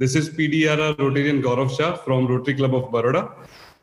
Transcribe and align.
This 0.00 0.14
is 0.14 0.30
PDRR 0.30 0.94
Rotarian 0.94 1.42
Gaurav 1.42 1.76
Shah 1.76 1.96
from 1.96 2.28
Rotary 2.28 2.54
Club 2.54 2.72
of 2.72 2.84
Baroda. 2.92 3.32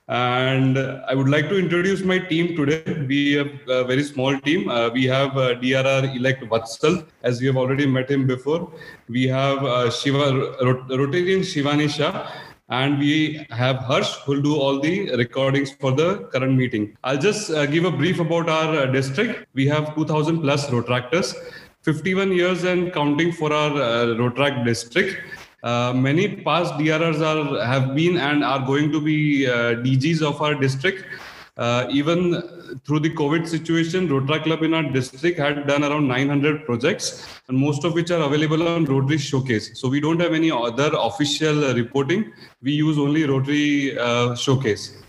And 0.07 0.77
I 0.79 1.13
would 1.13 1.27
like 1.27 1.49
to 1.49 1.57
introduce 1.59 2.03
my 2.05 2.19
team 2.19 2.55
today. 2.55 3.05
We 3.05 3.33
have 3.33 3.49
a 3.67 3.83
very 3.83 4.01
small 4.01 4.39
team. 4.39 4.69
Uh, 4.69 4.91
we 4.91 5.03
have 5.07 5.35
uh, 5.35 5.55
DRR 5.55 6.15
elect 6.15 6.43
Vatsal, 6.43 7.05
as 7.23 7.41
we 7.41 7.47
have 7.47 7.57
already 7.57 7.85
met 7.85 8.09
him 8.09 8.25
before. 8.25 8.71
We 9.09 9.27
have 9.27 9.61
uh, 9.65 9.91
Shiva, 9.91 10.55
Rot- 10.61 10.87
Rotarian 10.87 11.41
Shivani 11.41 11.89
Shah, 11.89 12.31
and 12.69 12.97
we 12.97 13.45
have 13.49 13.75
Harsh 13.75 14.15
who 14.23 14.35
will 14.35 14.41
do 14.41 14.55
all 14.55 14.79
the 14.79 15.13
recordings 15.17 15.73
for 15.73 15.91
the 15.91 16.29
current 16.31 16.55
meeting. 16.55 16.95
I'll 17.03 17.17
just 17.17 17.51
uh, 17.51 17.65
give 17.65 17.83
a 17.83 17.91
brief 17.91 18.21
about 18.21 18.47
our 18.47 18.73
uh, 18.73 18.85
district. 18.85 19.47
We 19.53 19.67
have 19.67 19.93
2,000 19.95 20.39
plus 20.39 20.69
Rotractors, 20.69 21.35
51 21.81 22.31
years 22.31 22.63
and 22.63 22.93
counting 22.93 23.33
for 23.33 23.51
our 23.51 23.71
uh, 23.81 24.15
Rotract 24.15 24.65
district. 24.65 25.17
Uh, 25.65 25.91
many 25.93 26.27
past 26.47 26.75
DRRs 26.75 27.21
are 27.29 27.65
have 27.65 27.95
been 27.95 28.17
and 28.17 28.43
are 28.43 28.63
going 28.65 28.91
to 28.91 29.01
be 29.01 29.47
uh, 29.47 29.53
DGs 29.85 30.21
of 30.21 30.39
our 30.39 30.53
district. 30.53 31.05
Uh, 31.57 31.87
even 31.89 32.19
through 32.85 32.99
the 32.99 33.09
COVID 33.09 33.47
situation, 33.47 34.07
Rotary 34.07 34.41
Club 34.41 34.61
in 34.61 34.75
our 34.75 34.83
district 34.83 35.39
had 35.39 35.65
done 35.65 35.83
around 35.83 36.07
900 36.07 36.65
projects, 36.65 37.25
and 37.47 37.57
most 37.57 37.83
of 37.83 37.93
which 37.93 38.11
are 38.11 38.21
available 38.21 38.67
on 38.67 38.85
Rotary 38.85 39.17
Showcase. 39.17 39.79
So 39.79 39.87
we 39.87 39.99
don't 39.99 40.19
have 40.19 40.33
any 40.33 40.51
other 40.51 40.91
official 40.93 41.73
reporting. 41.73 42.31
We 42.61 42.73
use 42.73 42.99
only 42.99 43.23
Rotary 43.23 43.97
uh, 43.97 44.35
Showcase. 44.35 45.01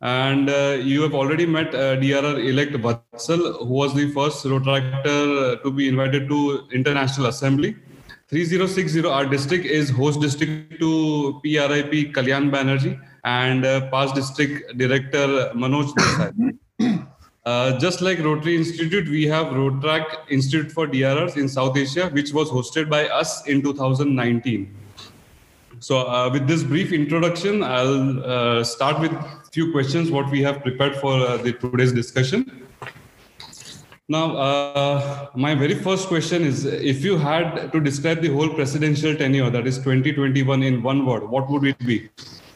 And 0.00 0.50
uh, 0.50 0.78
you 0.80 1.02
have 1.02 1.14
already 1.14 1.46
met 1.46 1.74
uh, 1.74 1.96
DRR 1.96 2.48
elect 2.48 2.72
Vatsal, 2.72 3.58
who 3.58 3.74
was 3.82 3.94
the 3.94 4.10
first 4.12 4.44
Rotractor 4.46 5.62
to 5.62 5.70
be 5.70 5.88
invited 5.88 6.28
to 6.28 6.66
International 6.72 7.26
Assembly. 7.26 7.76
3060, 8.30 9.04
our 9.06 9.26
district 9.26 9.64
is 9.64 9.90
host 9.90 10.20
district 10.20 10.78
to 10.78 11.40
PRIP 11.42 12.14
Kalyan 12.14 12.48
Banerjee 12.48 12.96
and 13.24 13.66
uh, 13.66 13.90
past 13.90 14.14
district 14.14 14.78
director 14.78 15.50
Manoj 15.54 15.92
Desai. 15.94 16.56
Uh, 17.46 17.78
just 17.78 18.02
like 18.02 18.18
Rotary 18.18 18.54
Institute, 18.54 19.08
we 19.08 19.26
have 19.26 19.46
Rotrac 19.46 20.04
Institute 20.28 20.70
for 20.70 20.86
DRRs 20.86 21.38
in 21.38 21.48
South 21.48 21.74
Asia, 21.74 22.10
which 22.10 22.34
was 22.34 22.50
hosted 22.50 22.90
by 22.90 23.08
us 23.08 23.46
in 23.46 23.62
2019. 23.62 24.72
So, 25.78 26.06
uh, 26.06 26.28
with 26.30 26.46
this 26.46 26.62
brief 26.62 26.92
introduction, 26.92 27.62
I'll 27.62 28.22
uh, 28.22 28.62
start 28.62 29.00
with 29.00 29.12
a 29.12 29.40
few 29.52 29.72
questions 29.72 30.10
what 30.10 30.30
we 30.30 30.42
have 30.42 30.60
prepared 30.60 30.96
for 30.96 31.14
uh, 31.14 31.38
the 31.38 31.54
today's 31.54 31.92
discussion. 31.92 32.68
Now, 34.10 34.36
uh, 34.36 35.28
my 35.36 35.54
very 35.54 35.74
first 35.74 36.08
question 36.08 36.42
is 36.42 36.64
if 36.64 37.04
you 37.04 37.16
had 37.16 37.70
to 37.70 37.78
describe 37.78 38.20
the 38.20 38.32
whole 38.36 38.48
presidential 38.48 39.14
tenure, 39.14 39.50
that 39.50 39.68
is 39.68 39.78
2021, 39.78 40.64
in 40.64 40.82
one 40.82 41.06
word, 41.06 41.30
what 41.30 41.48
would 41.48 41.64
it 41.64 41.78
be? 41.78 42.10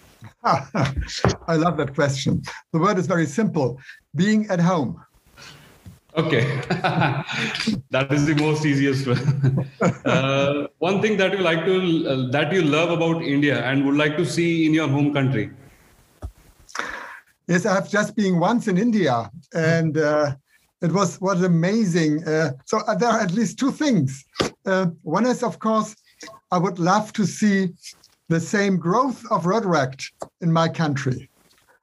I 0.44 1.54
love 1.54 1.76
that 1.76 1.94
question. 1.94 2.42
The 2.72 2.80
word 2.80 2.98
is 2.98 3.06
very 3.06 3.26
simple 3.26 3.78
being 4.16 4.48
at 4.48 4.58
home. 4.58 5.00
Okay, 6.16 6.60
that 7.90 8.08
is 8.10 8.26
the 8.26 8.34
most 8.34 8.66
easiest 8.66 9.06
one. 9.06 9.70
uh, 10.04 10.66
one 10.78 11.00
thing 11.00 11.16
that 11.18 11.38
you 11.38 11.38
like 11.38 11.64
to 11.66 11.76
uh, 12.08 12.30
that 12.32 12.52
you 12.52 12.62
love 12.62 12.90
about 12.90 13.22
India 13.22 13.64
and 13.64 13.86
would 13.86 13.96
like 13.96 14.16
to 14.16 14.26
see 14.26 14.66
in 14.66 14.74
your 14.74 14.88
home 14.88 15.14
country. 15.14 15.50
Yes, 17.46 17.64
I've 17.64 17.88
just 17.88 18.16
been 18.16 18.40
once 18.40 18.66
in 18.66 18.76
India, 18.76 19.30
and 19.54 19.98
uh, 19.98 20.34
it 20.84 20.92
was 20.92 21.20
was 21.20 21.42
amazing. 21.42 22.22
Uh, 22.28 22.52
so 22.66 22.78
uh, 22.86 22.94
there 22.94 23.08
are 23.08 23.20
at 23.20 23.32
least 23.32 23.58
two 23.58 23.72
things. 23.72 24.24
Uh, 24.66 24.86
one 25.02 25.26
is, 25.26 25.42
of 25.42 25.58
course, 25.58 25.96
I 26.50 26.58
would 26.58 26.78
love 26.78 27.12
to 27.14 27.26
see 27.26 27.70
the 28.28 28.40
same 28.40 28.76
growth 28.76 29.22
of 29.30 29.44
Rotaract 29.44 30.10
in 30.40 30.52
my 30.52 30.68
country. 30.68 31.30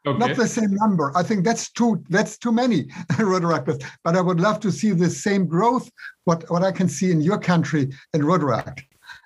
Okay. 0.05 0.17
Not 0.17 0.35
the 0.35 0.47
same 0.47 0.73
number. 0.73 1.11
I 1.15 1.23
think 1.23 1.43
that's 1.45 1.71
too 1.71 2.03
that's 2.09 2.37
too 2.37 2.51
many 2.51 2.83
Rotaractors. 3.31 3.83
But 4.03 4.15
I 4.15 4.21
would 4.21 4.39
love 4.39 4.59
to 4.61 4.71
see 4.71 4.91
the 4.91 5.09
same 5.09 5.45
growth 5.47 5.89
what 6.25 6.49
what 6.49 6.63
I 6.63 6.71
can 6.71 6.87
see 6.87 7.11
in 7.11 7.21
your 7.21 7.39
country 7.39 7.89
in 8.13 8.21
Rotaract. 8.21 8.81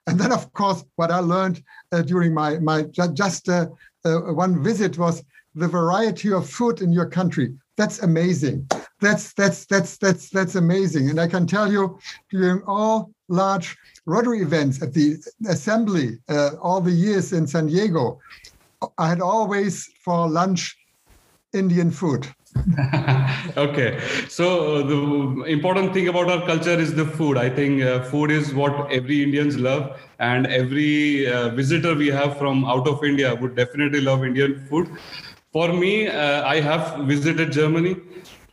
And 0.08 0.20
then, 0.20 0.32
of 0.32 0.52
course, 0.54 0.84
what 0.96 1.12
I 1.12 1.20
learned 1.20 1.64
uh, 1.92 2.02
during 2.02 2.34
my 2.34 2.60
my 2.60 2.84
just 3.22 3.50
uh, 3.50 3.68
uh, 4.06 4.20
one 4.44 4.64
visit 4.64 4.98
was 4.98 5.24
the 5.54 5.68
variety 5.68 6.32
of 6.32 6.50
food 6.50 6.82
in 6.82 6.92
your 6.92 7.10
country. 7.10 7.56
That's 7.78 8.00
amazing. 8.04 8.68
That's 9.02 9.34
that's 9.34 9.66
that's 9.66 9.98
that's 9.98 10.30
that's 10.30 10.56
amazing. 10.56 11.10
And 11.10 11.20
I 11.20 11.28
can 11.28 11.46
tell 11.46 11.72
you, 11.72 12.00
during 12.30 12.64
all 12.66 13.12
large 13.28 13.76
Rotary 14.06 14.42
events 14.42 14.82
at 14.82 14.94
the 14.94 15.18
assembly, 15.48 16.20
uh, 16.30 16.52
all 16.62 16.80
the 16.80 16.92
years 16.92 17.34
in 17.34 17.48
San 17.48 17.68
Diego, 17.68 18.20
I 18.98 19.10
had 19.10 19.22
always 19.22 19.90
for 20.04 20.30
lunch 20.30 20.78
Indian 21.54 21.92
food. 21.92 22.28
okay, 23.58 24.00
so 24.30 24.76
uh, 24.76 24.88
the 24.88 25.44
important 25.44 25.94
thing 25.94 26.08
about 26.08 26.30
our 26.30 26.46
culture 26.46 26.80
is 26.80 26.94
the 26.96 27.06
food. 27.06 27.38
I 27.38 27.50
think 27.50 27.82
uh, 27.82 28.04
food 28.04 28.32
is 28.32 28.54
what 28.54 28.92
every 28.92 29.24
Indians 29.24 29.58
love, 29.58 30.00
and 30.20 30.48
every 30.48 31.28
uh, 31.28 31.50
visitor 31.50 31.96
we 31.96 32.08
have 32.08 32.38
from 32.38 32.64
out 32.64 32.88
of 32.88 33.04
India 33.04 33.36
would 33.36 33.56
definitely 33.56 34.02
love 34.02 34.24
Indian 34.24 34.66
food. 34.70 34.90
For 35.52 35.74
me, 35.74 36.08
uh, 36.08 36.46
I 36.46 36.62
have 36.62 37.00
visited 37.06 37.52
Germany 37.52 37.98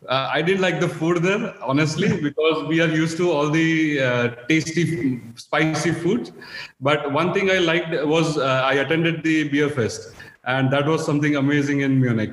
uh, 0.08 0.28
I 0.32 0.42
didn't 0.42 0.60
like 0.60 0.80
the 0.80 0.88
food 0.88 1.22
there, 1.22 1.54
honestly, 1.62 2.20
because 2.28 2.64
we 2.64 2.80
are 2.80 2.88
used 2.88 3.16
to 3.18 3.30
all 3.30 3.50
the 3.50 4.00
uh, 4.00 4.28
tasty, 4.48 5.20
spicy 5.36 5.92
food. 5.92 6.32
But 6.80 7.12
one 7.12 7.32
thing 7.32 7.50
I 7.50 7.58
liked 7.58 7.92
was 8.06 8.38
uh, 8.38 8.62
I 8.64 8.74
attended 8.74 9.22
the 9.22 9.48
beer 9.48 9.68
fest, 9.68 10.14
and 10.44 10.72
that 10.72 10.86
was 10.86 11.06
something 11.06 11.36
amazing 11.36 11.80
in 11.80 12.00
Munich. 12.00 12.32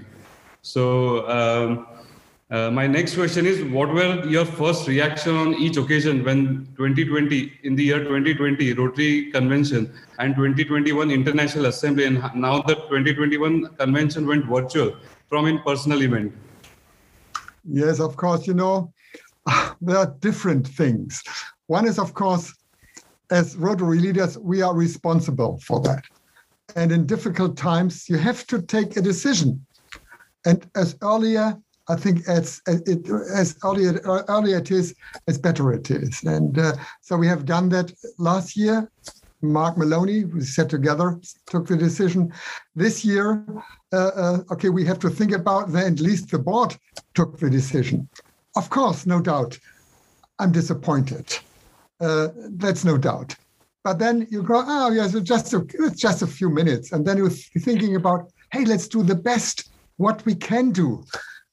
So 0.61 1.29
um, 1.29 1.87
uh, 2.49 2.71
my 2.71 2.87
next 2.87 3.13
question 3.13 3.45
is: 3.45 3.63
What 3.63 3.93
were 3.93 4.25
your 4.25 4.45
first 4.45 4.87
reaction 4.87 5.35
on 5.35 5.53
each 5.53 5.77
occasion 5.77 6.23
when 6.23 6.67
2020, 6.75 7.59
in 7.63 7.75
the 7.75 7.83
year 7.83 7.99
2020, 7.99 8.73
Rotary 8.73 9.31
Convention 9.31 9.93
and 10.17 10.35
2021 10.35 11.11
International 11.11 11.67
Assembly, 11.67 12.05
and 12.05 12.23
now 12.33 12.61
the 12.61 12.75
2021 12.75 13.75
convention 13.75 14.25
went 14.25 14.45
virtual 14.45 14.95
from 15.29 15.45
in-personal 15.45 16.01
event? 16.01 16.33
Yes, 17.71 17.99
of 17.99 18.17
course. 18.17 18.47
You 18.47 18.53
know, 18.53 18.93
there 19.81 19.97
are 19.97 20.15
different 20.19 20.67
things. 20.67 21.21
One 21.67 21.87
is, 21.87 21.99
of 21.99 22.13
course, 22.13 22.53
as 23.31 23.55
Rotary 23.55 23.99
leaders, 23.99 24.37
we 24.37 24.61
are 24.61 24.75
responsible 24.75 25.59
for 25.65 25.79
that. 25.81 26.03
And 26.75 26.91
in 26.91 27.05
difficult 27.05 27.57
times, 27.57 28.09
you 28.09 28.17
have 28.17 28.45
to 28.47 28.61
take 28.61 28.97
a 28.97 29.01
decision. 29.01 29.65
And 30.45 30.67
as 30.75 30.95
earlier, 31.01 31.57
I 31.89 31.95
think 31.95 32.27
as 32.27 32.61
it, 32.67 33.09
as 33.33 33.57
earlier 33.63 33.99
earlier 34.03 34.57
it 34.57 34.71
is, 34.71 34.95
as 35.27 35.37
better 35.39 35.73
it 35.73 35.89
is. 35.89 36.23
And 36.23 36.57
uh, 36.57 36.73
so 37.01 37.17
we 37.17 37.27
have 37.27 37.45
done 37.45 37.69
that 37.69 37.91
last 38.19 38.55
year. 38.55 38.89
Mark 39.41 39.77
Maloney, 39.77 40.25
we 40.25 40.41
sat 40.41 40.69
together, 40.69 41.19
took 41.47 41.67
the 41.67 41.77
decision. 41.77 42.31
This 42.75 43.05
year, 43.05 43.45
okay, 43.93 44.69
we 44.69 44.85
have 44.85 44.99
to 44.99 45.09
think 45.09 45.31
about 45.31 45.71
that. 45.71 45.85
At 45.85 45.99
least 45.99 46.31
the 46.31 46.39
board 46.39 46.77
took 47.13 47.39
the 47.39 47.49
decision. 47.49 48.07
Of 48.55 48.69
course, 48.69 49.05
no 49.05 49.19
doubt, 49.21 49.57
I'm 50.39 50.51
disappointed. 50.51 51.37
Uh, 51.99 52.29
that's 52.51 52.85
no 52.85 52.97
doubt. 52.97 53.35
But 53.83 53.99
then 53.99 54.27
you 54.29 54.43
go, 54.43 54.63
oh 54.65 54.91
yes, 54.91 55.13
it's 55.13 55.27
just 55.27 55.53
a, 55.53 55.65
it's 55.79 55.99
just 55.99 56.21
a 56.21 56.27
few 56.27 56.49
minutes, 56.49 56.91
and 56.91 57.05
then 57.05 57.17
you're 57.17 57.29
thinking 57.29 57.95
about, 57.95 58.31
hey, 58.51 58.65
let's 58.65 58.87
do 58.87 59.03
the 59.03 59.15
best 59.15 59.69
what 59.97 60.25
we 60.25 60.35
can 60.35 60.71
do. 60.71 61.03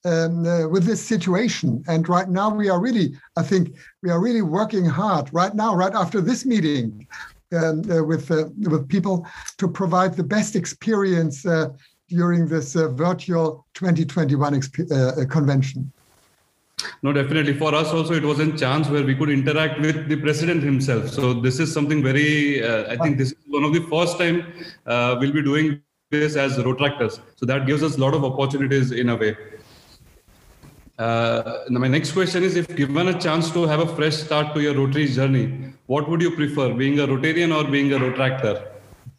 Um, 0.04 0.46
uh, 0.46 0.68
with 0.68 0.84
this 0.84 1.04
situation. 1.04 1.82
And 1.88 2.08
right 2.08 2.28
now, 2.28 2.48
we 2.48 2.68
are 2.68 2.78
really, 2.78 3.16
I 3.36 3.42
think, 3.42 3.74
we 4.04 4.10
are 4.10 4.20
really 4.20 4.42
working 4.42 4.84
hard 4.84 5.28
right 5.32 5.52
now, 5.52 5.74
right 5.74 5.92
after 5.92 6.20
this 6.20 6.46
meeting, 6.46 7.08
um, 7.52 7.82
uh, 7.90 8.04
with 8.04 8.30
uh, 8.30 8.44
with 8.70 8.88
people 8.88 9.26
to 9.58 9.66
provide 9.66 10.14
the 10.14 10.22
best 10.22 10.54
experience 10.54 11.44
uh, 11.44 11.70
during 12.08 12.46
this 12.46 12.76
uh, 12.76 12.88
virtual 12.88 13.66
2021 13.74 14.54
exp- 14.54 14.90
uh, 14.92 15.26
convention. 15.26 15.92
No, 17.02 17.12
definitely. 17.12 17.54
For 17.54 17.74
us 17.74 17.88
also, 17.88 18.14
it 18.14 18.22
was 18.22 18.38
a 18.38 18.56
chance 18.56 18.88
where 18.88 19.02
we 19.02 19.14
could 19.14 19.30
interact 19.30 19.80
with 19.80 20.08
the 20.08 20.16
president 20.16 20.62
himself. 20.62 21.08
So 21.08 21.32
this 21.32 21.58
is 21.58 21.72
something 21.72 22.02
very. 22.02 22.62
Uh, 22.62 22.92
I 22.92 22.96
think 22.96 23.18
this 23.18 23.32
is 23.32 23.38
one 23.46 23.64
of 23.64 23.72
the 23.72 23.80
first 23.88 24.18
time 24.18 24.52
uh, 24.86 25.16
we'll 25.18 25.32
be 25.32 25.42
doing 25.42 25.80
this 26.10 26.36
as 26.36 26.58
Rotractors. 26.58 27.20
So 27.36 27.46
that 27.46 27.66
gives 27.66 27.82
us 27.82 27.96
a 27.96 28.00
lot 28.00 28.14
of 28.14 28.24
opportunities 28.24 28.92
in 28.92 29.08
a 29.08 29.16
way. 29.16 29.36
Uh, 30.98 31.64
my 31.70 31.88
next 31.88 32.12
question 32.12 32.42
is: 32.42 32.56
If 32.56 32.74
given 32.76 33.08
a 33.08 33.18
chance 33.18 33.50
to 33.52 33.66
have 33.66 33.80
a 33.80 33.96
fresh 33.96 34.16
start 34.16 34.54
to 34.54 34.60
your 34.60 34.74
Rotary 34.74 35.08
journey, 35.08 35.72
what 35.86 36.08
would 36.08 36.20
you 36.20 36.30
prefer, 36.30 36.72
being 36.74 37.00
a 37.00 37.06
Rotarian 37.06 37.54
or 37.54 37.68
being 37.70 37.92
a 37.92 37.98
Rotractor? 37.98 38.75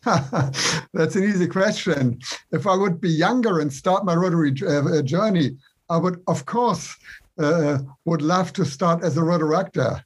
That's 0.93 1.15
an 1.15 1.23
easy 1.23 1.47
question. 1.47 2.19
If 2.51 2.65
I 2.65 2.75
would 2.75 3.01
be 3.01 3.09
younger 3.09 3.59
and 3.59 3.71
start 3.71 4.05
my 4.05 4.15
Rotary 4.15 4.53
uh, 4.65 5.01
journey, 5.01 5.57
I 5.89 5.97
would, 5.97 6.21
of 6.27 6.45
course, 6.45 6.95
uh, 7.39 7.79
would 8.05 8.21
love 8.21 8.53
to 8.53 8.65
start 8.65 9.03
as 9.03 9.17
a 9.17 9.21
Rotaractor. 9.21 10.01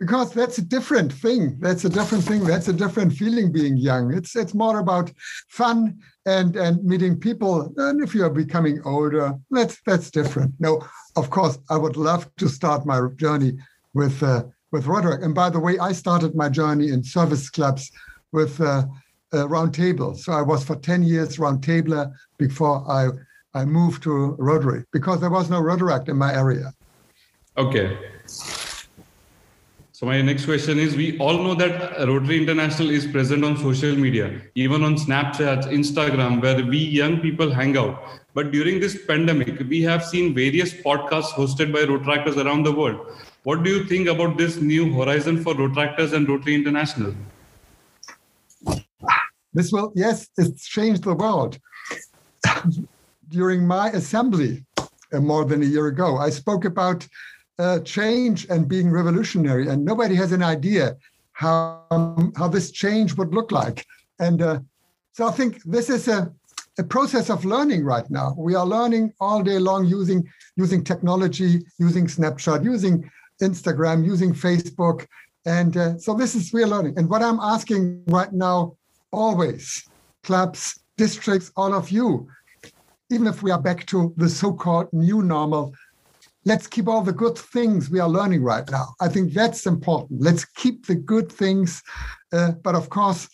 because 0.00 0.32
that's 0.32 0.58
a 0.58 0.62
different 0.62 1.12
thing. 1.12 1.58
That's 1.60 1.84
a 1.84 1.88
different 1.88 2.24
thing. 2.24 2.44
That's 2.44 2.68
a 2.68 2.72
different 2.72 3.12
feeling 3.12 3.52
being 3.52 3.76
young. 3.76 4.12
It's 4.12 4.34
it's 4.34 4.54
more 4.54 4.78
about 4.78 5.12
fun 5.48 5.98
and 6.26 6.56
and 6.56 6.82
meeting 6.84 7.18
people. 7.20 7.72
And 7.76 8.02
if 8.02 8.14
you 8.14 8.24
are 8.24 8.30
becoming 8.44 8.80
older, 8.84 9.34
that's 9.50 9.76
that's 9.86 10.10
different. 10.10 10.54
No, 10.58 10.72
of 11.16 11.30
course, 11.30 11.58
I 11.70 11.76
would 11.76 11.96
love 11.96 12.28
to 12.36 12.48
start 12.48 12.86
my 12.86 12.98
journey 13.16 13.52
with 13.92 14.22
uh, 14.22 14.44
with 14.72 14.86
Rotaract. 14.86 15.22
And 15.24 15.34
by 15.34 15.50
the 15.50 15.60
way, 15.60 15.78
I 15.78 15.92
started 15.92 16.34
my 16.34 16.48
journey 16.48 16.88
in 16.88 17.04
service 17.04 17.48
clubs 17.48 17.90
with 18.32 18.60
uh, 18.60 18.84
uh, 19.34 19.48
Round 19.48 19.74
Table. 19.74 20.14
So 20.14 20.32
I 20.32 20.42
was 20.42 20.64
for 20.64 20.76
ten 20.76 21.02
years 21.02 21.38
Round 21.38 21.62
Tabler 21.62 22.12
before 22.38 22.84
I 22.90 23.08
I 23.54 23.64
moved 23.64 24.02
to 24.04 24.36
Rotary 24.38 24.84
because 24.92 25.20
there 25.20 25.30
was 25.30 25.48
no 25.50 25.60
Rotaract 25.60 26.08
in 26.08 26.16
my 26.16 26.34
area. 26.34 26.72
Okay. 27.56 27.96
So 29.92 30.06
my 30.06 30.20
next 30.20 30.44
question 30.44 30.78
is: 30.78 30.96
We 30.96 31.16
all 31.18 31.38
know 31.42 31.54
that 31.54 31.98
Rotary 32.08 32.36
International 32.36 32.90
is 32.90 33.06
present 33.06 33.44
on 33.44 33.56
social 33.56 33.94
media, 33.94 34.40
even 34.56 34.82
on 34.82 34.96
Snapchat, 34.96 35.66
Instagram, 35.66 36.42
where 36.42 36.66
we 36.66 36.78
young 36.78 37.20
people 37.20 37.50
hang 37.50 37.76
out. 37.76 38.02
But 38.34 38.50
during 38.50 38.80
this 38.80 38.98
pandemic, 39.06 39.60
we 39.68 39.82
have 39.82 40.04
seen 40.04 40.34
various 40.34 40.74
podcasts 40.74 41.30
hosted 41.40 41.72
by 41.72 41.84
Rotaractors 41.84 42.44
around 42.44 42.64
the 42.64 42.72
world. 42.72 43.06
What 43.44 43.62
do 43.62 43.70
you 43.70 43.84
think 43.84 44.08
about 44.08 44.36
this 44.36 44.56
new 44.56 44.92
horizon 44.92 45.44
for 45.44 45.54
Rotaractors 45.54 46.12
and 46.12 46.28
Rotary 46.28 46.56
International? 46.56 47.14
This 49.54 49.72
will, 49.72 49.92
yes, 49.94 50.28
it's 50.36 50.66
changed 50.66 51.04
the 51.04 51.14
world. 51.14 51.58
During 53.28 53.66
my 53.66 53.90
assembly, 53.90 54.64
uh, 54.78 55.20
more 55.20 55.44
than 55.44 55.62
a 55.62 55.66
year 55.66 55.86
ago, 55.86 56.18
I 56.18 56.30
spoke 56.30 56.64
about 56.64 57.06
uh, 57.58 57.78
change 57.80 58.46
and 58.50 58.68
being 58.68 58.90
revolutionary, 58.90 59.68
and 59.68 59.84
nobody 59.84 60.14
has 60.16 60.32
an 60.32 60.42
idea 60.42 60.96
how 61.32 61.82
um, 61.90 62.32
how 62.36 62.48
this 62.48 62.70
change 62.70 63.14
would 63.14 63.32
look 63.32 63.52
like. 63.52 63.86
And 64.18 64.42
uh, 64.42 64.60
so 65.12 65.26
I 65.28 65.32
think 65.32 65.62
this 65.62 65.88
is 65.88 66.08
a 66.08 66.32
a 66.78 66.82
process 66.82 67.30
of 67.30 67.44
learning 67.44 67.84
right 67.84 68.08
now. 68.10 68.34
We 68.36 68.56
are 68.56 68.66
learning 68.66 69.12
all 69.20 69.42
day 69.42 69.58
long 69.58 69.86
using 69.86 70.28
using 70.56 70.82
technology, 70.82 71.64
using 71.78 72.06
Snapchat, 72.06 72.64
using 72.64 73.08
Instagram, 73.40 74.04
using 74.04 74.32
Facebook, 74.34 75.06
and 75.46 75.76
uh, 75.76 75.98
so 75.98 76.14
this 76.14 76.34
is 76.34 76.52
real 76.52 76.68
learning. 76.68 76.94
And 76.98 77.08
what 77.08 77.22
I'm 77.22 77.40
asking 77.40 78.02
right 78.06 78.32
now, 78.32 78.76
always, 79.14 79.84
clubs, 80.22 80.80
districts, 80.96 81.50
all 81.56 81.74
of 81.74 81.90
you, 81.90 82.28
even 83.10 83.26
if 83.26 83.42
we 83.42 83.50
are 83.50 83.60
back 83.60 83.86
to 83.86 84.12
the 84.16 84.28
so-called 84.28 84.92
new 84.92 85.22
normal, 85.22 85.74
let's 86.44 86.66
keep 86.66 86.88
all 86.88 87.02
the 87.02 87.12
good 87.12 87.38
things 87.38 87.90
we 87.90 88.00
are 88.00 88.08
learning 88.08 88.42
right 88.42 88.68
now. 88.70 88.94
I 89.00 89.08
think 89.08 89.32
that's 89.32 89.66
important. 89.66 90.20
Let's 90.20 90.44
keep 90.44 90.86
the 90.86 90.94
good 90.94 91.30
things. 91.30 91.82
Uh, 92.32 92.52
but 92.52 92.74
of 92.74 92.88
course, 92.90 93.28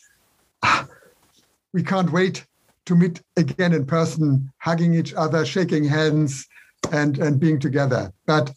we 1.73 1.83
can't 1.83 2.13
wait 2.13 2.47
to 2.87 2.95
meet 2.95 3.23
again 3.37 3.73
in 3.73 3.87
person, 3.87 4.53
hugging 4.59 4.95
each 4.95 5.15
other, 5.15 5.45
shaking 5.45 5.85
hands, 5.85 6.47
and, 6.93 7.19
and 7.19 7.39
being 7.39 7.59
together. 7.59 8.13
But 8.27 8.53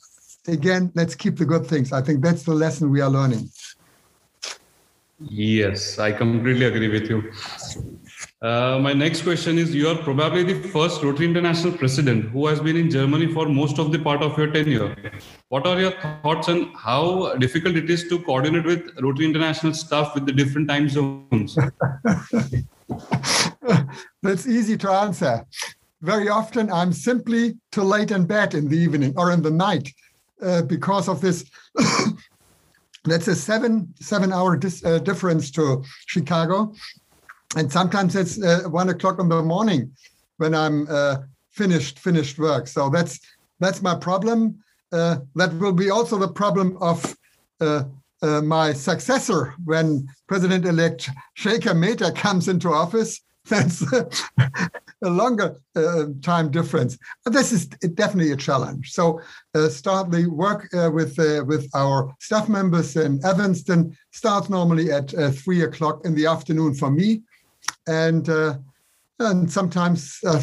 again, 0.48 0.92
let's 0.96 1.16
keep 1.16 1.38
the 1.38 1.46
good 1.46 1.66
things. 1.66 1.92
I 1.92 2.02
think 2.02 2.24
that's 2.24 2.44
the 2.44 2.54
lesson 2.54 2.90
we 2.90 3.02
are 3.02 3.10
learning. 3.10 3.50
Yes, 5.30 6.00
I 6.00 6.12
completely 6.12 6.66
agree 6.66 6.90
with 6.90 7.10
you. 7.10 7.32
Uh, 8.42 8.78
my 8.80 8.92
next 8.92 9.22
question 9.22 9.58
is 9.58 9.74
You 9.74 9.88
are 9.88 9.96
probably 9.96 10.44
the 10.44 10.68
first 10.70 11.02
Rotary 11.02 11.26
International 11.28 11.72
president 11.72 12.26
who 12.30 12.48
has 12.48 12.60
been 12.60 12.76
in 12.76 12.90
Germany 12.90 13.28
for 13.28 13.48
most 13.48 13.80
of 13.80 13.92
the 13.92 14.00
part 14.00 14.22
of 14.22 14.38
your 14.38 14.52
tenure. 14.52 14.96
What 15.48 15.66
are 15.66 15.80
your 15.80 15.92
thoughts 15.92 16.50
on 16.50 16.74
how 16.74 17.36
difficult 17.36 17.78
it 17.78 17.90
is 17.90 18.08
to 18.10 18.20
coordinate 18.20 18.66
with 18.66 18.90
Rotary 19.02 19.26
International 19.26 19.74
staff 19.74 20.14
with 20.14 20.26
the 20.26 20.34
different 20.34 20.68
time 20.68 20.90
zones? 20.90 21.58
That's 24.22 24.46
easy 24.46 24.78
to 24.78 24.92
answer. 24.92 25.46
Very 26.02 26.28
often, 26.28 26.70
I'm 26.70 26.92
simply 26.92 27.58
too 27.72 27.84
late 27.84 28.12
in 28.12 28.26
bed 28.26 28.56
in 28.56 28.68
the 28.68 28.78
evening 28.78 29.14
or 29.16 29.32
in 29.32 29.42
the 29.42 29.52
night 29.52 29.90
uh, 30.42 30.64
because 30.64 31.08
of 31.08 31.22
this. 31.22 31.46
That's 33.06 33.28
a 33.28 33.36
seven 33.36 33.94
seven 34.00 34.32
hour 34.32 34.56
dis, 34.56 34.84
uh, 34.86 35.00
difference 35.00 35.52
to 35.52 35.84
Chicago 36.08 36.74
and 37.56 37.72
sometimes 37.72 38.16
it's 38.16 38.42
uh, 38.42 38.62
one 38.70 38.90
o'clock 38.90 39.20
in 39.20 39.30
the 39.30 39.42
morning 39.42 39.92
when 40.38 40.56
I'm 40.56 40.88
uh, 40.90 41.18
finished 41.52 42.00
finished 42.00 42.40
work. 42.40 42.68
So 42.68 42.90
that's 42.90 43.20
that's 43.60 43.82
my 43.82 43.96
problem. 43.96 44.64
Uh, 44.92 45.18
that 45.36 45.54
will 45.56 45.74
be 45.74 45.90
also 45.90 46.18
the 46.18 46.28
problem 46.28 46.78
of 46.82 47.16
uh, 47.62 47.84
uh, 48.22 48.42
my 48.42 48.74
successor 48.74 49.54
when 49.66 50.08
President-elect 50.28 51.10
Shekhar 51.38 51.76
Mehta 51.76 52.12
comes 52.12 52.48
into 52.48 52.70
office. 52.70 53.20
That's 53.50 53.84
a 53.92 55.10
longer 55.10 55.58
uh, 55.76 56.06
time 56.22 56.50
difference. 56.50 56.98
But 57.26 57.34
this 57.34 57.52
is 57.52 57.68
definitely 57.68 58.32
a 58.32 58.38
challenge. 58.38 58.92
So 58.92 59.20
start 59.70 60.12
the 60.12 60.28
work 60.28 60.70
with 60.72 61.18
with 61.46 61.70
our 61.76 62.16
staff 62.20 62.48
members 62.48 62.96
in 62.96 63.20
Evanston. 63.26 63.98
Starts 64.12 64.50
normally 64.50 64.92
at 64.94 65.12
three 65.36 65.64
o'clock 65.64 66.06
in 66.06 66.16
the 66.16 66.26
afternoon 66.26 66.74
for 66.74 66.90
me. 66.90 67.22
And 67.86 68.30
uh, 68.30 68.60
and 69.20 69.52
sometimes 69.52 70.20
uh, 70.26 70.42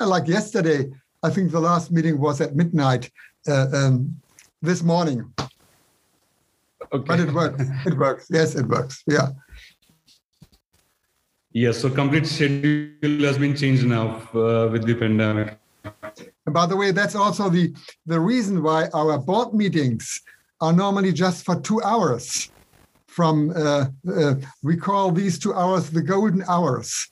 like 0.00 0.28
yesterday 0.28 0.90
i 1.22 1.30
think 1.30 1.50
the 1.50 1.60
last 1.60 1.90
meeting 1.90 2.18
was 2.18 2.40
at 2.40 2.54
midnight 2.54 3.10
uh, 3.48 3.66
um, 3.72 4.14
this 4.60 4.82
morning. 4.82 5.32
Okay. 6.92 7.04
but 7.06 7.20
it 7.20 7.32
works. 7.32 7.64
It 7.86 7.96
works. 7.96 8.26
Yes 8.30 8.54
it 8.54 8.66
works. 8.66 9.02
Yeah 9.06 9.28
yes 11.52 11.80
so 11.80 11.90
complete 11.90 12.26
schedule 12.26 13.24
has 13.26 13.38
been 13.38 13.54
changed 13.54 13.86
now 13.86 14.20
uh, 14.34 14.68
with 14.72 14.84
the 14.86 14.94
pandemic 14.94 15.58
and 16.46 16.54
by 16.54 16.66
the 16.66 16.76
way 16.76 16.90
that's 16.90 17.14
also 17.14 17.48
the 17.48 17.74
the 18.06 18.18
reason 18.18 18.62
why 18.62 18.88
our 18.94 19.18
board 19.18 19.52
meetings 19.52 20.20
are 20.60 20.72
normally 20.72 21.12
just 21.12 21.44
for 21.44 21.60
two 21.60 21.82
hours 21.82 22.50
from, 23.12 23.50
uh, 23.50 23.86
uh, 24.10 24.34
we 24.62 24.76
call 24.76 25.12
these 25.12 25.38
two 25.38 25.54
hours 25.54 25.90
the 25.90 26.02
golden 26.02 26.42
hours. 26.48 27.08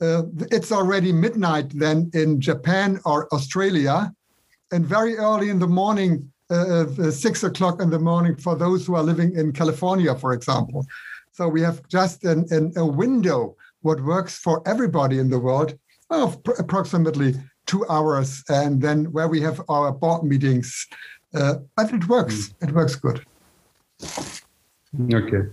Uh, 0.00 0.22
it's 0.50 0.70
already 0.70 1.12
midnight 1.12 1.68
then 1.70 2.10
in 2.14 2.40
Japan 2.40 3.00
or 3.04 3.28
Australia, 3.34 4.12
and 4.72 4.86
very 4.86 5.16
early 5.16 5.50
in 5.50 5.58
the 5.58 5.66
morning, 5.66 6.30
uh, 6.50 6.86
uh, 6.86 7.10
six 7.10 7.42
o'clock 7.42 7.82
in 7.82 7.90
the 7.90 7.98
morning 7.98 8.36
for 8.36 8.54
those 8.54 8.86
who 8.86 8.94
are 8.94 9.02
living 9.02 9.34
in 9.36 9.52
California, 9.52 10.14
for 10.14 10.32
example. 10.32 10.86
So 11.32 11.48
we 11.48 11.60
have 11.62 11.86
just 11.88 12.24
an, 12.24 12.46
an, 12.50 12.72
a 12.76 12.86
window 12.86 13.56
what 13.82 14.00
works 14.02 14.38
for 14.38 14.62
everybody 14.66 15.18
in 15.18 15.30
the 15.30 15.38
world 15.38 15.78
of 16.10 16.42
pr- 16.42 16.52
approximately 16.58 17.34
two 17.66 17.86
hours, 17.88 18.42
and 18.48 18.80
then 18.82 19.04
where 19.12 19.28
we 19.28 19.40
have 19.40 19.60
our 19.68 19.92
board 19.92 20.24
meetings. 20.24 20.86
Uh, 21.34 21.54
but 21.76 21.92
it 21.92 22.08
works. 22.08 22.48
Mm. 22.48 22.68
It 22.68 22.74
works 22.74 22.96
good. 22.96 23.24
Okay. 25.12 25.48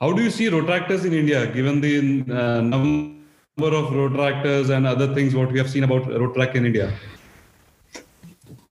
How 0.00 0.12
do 0.12 0.22
you 0.22 0.30
see 0.30 0.46
Rotaractors 0.46 1.04
in 1.04 1.12
India, 1.12 1.46
given 1.46 1.80
the 1.80 1.98
uh, 2.32 2.60
number 2.60 3.76
of 3.76 3.92
Rotaractors 3.92 4.74
and 4.74 4.86
other 4.86 5.14
things 5.14 5.34
what 5.34 5.52
we 5.52 5.58
have 5.58 5.70
seen 5.70 5.84
about 5.84 6.04
Rotaract 6.04 6.54
in 6.54 6.66
India? 6.66 6.92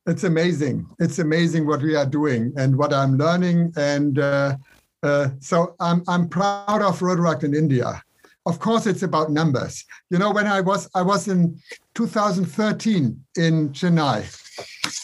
It's 0.07 0.23
amazing. 0.23 0.87
It's 0.99 1.19
amazing 1.19 1.67
what 1.67 1.81
we 1.81 1.95
are 1.95 2.07
doing 2.07 2.51
and 2.57 2.75
what 2.75 2.91
I'm 2.91 3.17
learning. 3.17 3.73
And 3.77 4.17
uh, 4.17 4.57
uh, 5.03 5.29
so 5.39 5.75
I'm, 5.79 6.03
I'm 6.07 6.27
proud 6.27 6.81
of 6.81 6.99
Rotaract 6.99 7.43
in 7.43 7.53
India. 7.53 8.03
Of 8.45 8.59
course, 8.59 8.87
it's 8.87 9.03
about 9.03 9.31
numbers. 9.31 9.85
You 10.09 10.17
know, 10.17 10.31
when 10.31 10.47
I 10.47 10.61
was 10.61 10.89
I 10.95 11.01
was 11.01 11.27
in 11.27 11.59
2013 11.95 13.23
in 13.37 13.69
Chennai, 13.69 14.25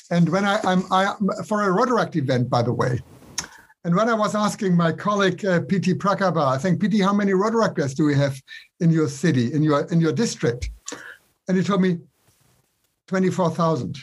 and 0.10 0.30
when 0.30 0.44
I, 0.46 0.60
I'm 0.64 0.84
I, 0.92 1.14
for 1.48 1.64
a 1.64 1.68
Rotaract 1.68 2.16
event, 2.16 2.50
by 2.50 2.64
the 2.64 2.74
way, 2.74 3.00
and 3.84 3.96
when 3.96 4.10
I 4.10 4.16
was 4.16 4.36
asking 4.36 4.76
my 4.76 4.92
colleague 4.92 5.46
uh, 5.46 5.62
PT 5.62 5.98
Prabhakar, 5.98 6.46
I 6.48 6.58
think 6.58 6.82
PT, 6.82 7.02
how 7.02 7.14
many 7.14 7.32
Rotaractors 7.32 7.96
do 7.96 8.06
we 8.06 8.16
have 8.16 8.42
in 8.80 8.90
your 8.90 9.08
city, 9.08 9.54
in 9.54 9.62
your 9.62 9.82
in 9.92 10.02
your 10.02 10.14
district? 10.14 10.72
And 11.48 11.58
he 11.58 11.64
told 11.64 11.82
me 11.82 12.00
24,000. 13.08 13.98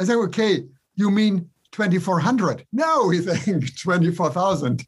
I 0.00 0.04
said, 0.04 0.16
okay, 0.16 0.64
you 0.96 1.10
mean 1.10 1.48
2,400? 1.72 2.66
No, 2.72 3.08
he 3.08 3.22
said 3.22 3.64
24,000. 3.82 4.84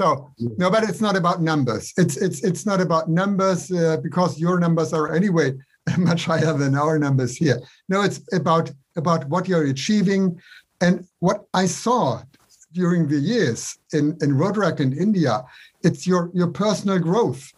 So 0.00 0.30
no, 0.38 0.70
but 0.70 0.82
it's 0.84 1.02
not 1.02 1.14
about 1.14 1.42
numbers. 1.42 1.92
It's 1.98 2.16
it's 2.16 2.42
it's 2.42 2.64
not 2.64 2.80
about 2.80 3.10
numbers 3.10 3.70
uh, 3.70 3.98
because 4.02 4.40
your 4.40 4.58
numbers 4.58 4.94
are 4.94 5.14
anyway 5.14 5.52
much 5.98 6.24
higher 6.24 6.54
than 6.54 6.74
our 6.74 6.98
numbers 6.98 7.36
here. 7.36 7.60
No, 7.90 8.00
it's 8.00 8.20
about 8.32 8.70
about 8.96 9.28
what 9.28 9.46
you're 9.46 9.66
achieving. 9.66 10.40
And 10.80 11.04
what 11.18 11.44
I 11.52 11.66
saw 11.66 12.22
during 12.72 13.08
the 13.08 13.18
years 13.18 13.76
in, 13.92 14.16
in 14.22 14.30
Rotaract 14.42 14.80
in 14.80 14.96
India, 14.96 15.44
it's 15.82 16.06
your, 16.06 16.30
your 16.32 16.48
personal 16.48 16.98
growth. 16.98 17.52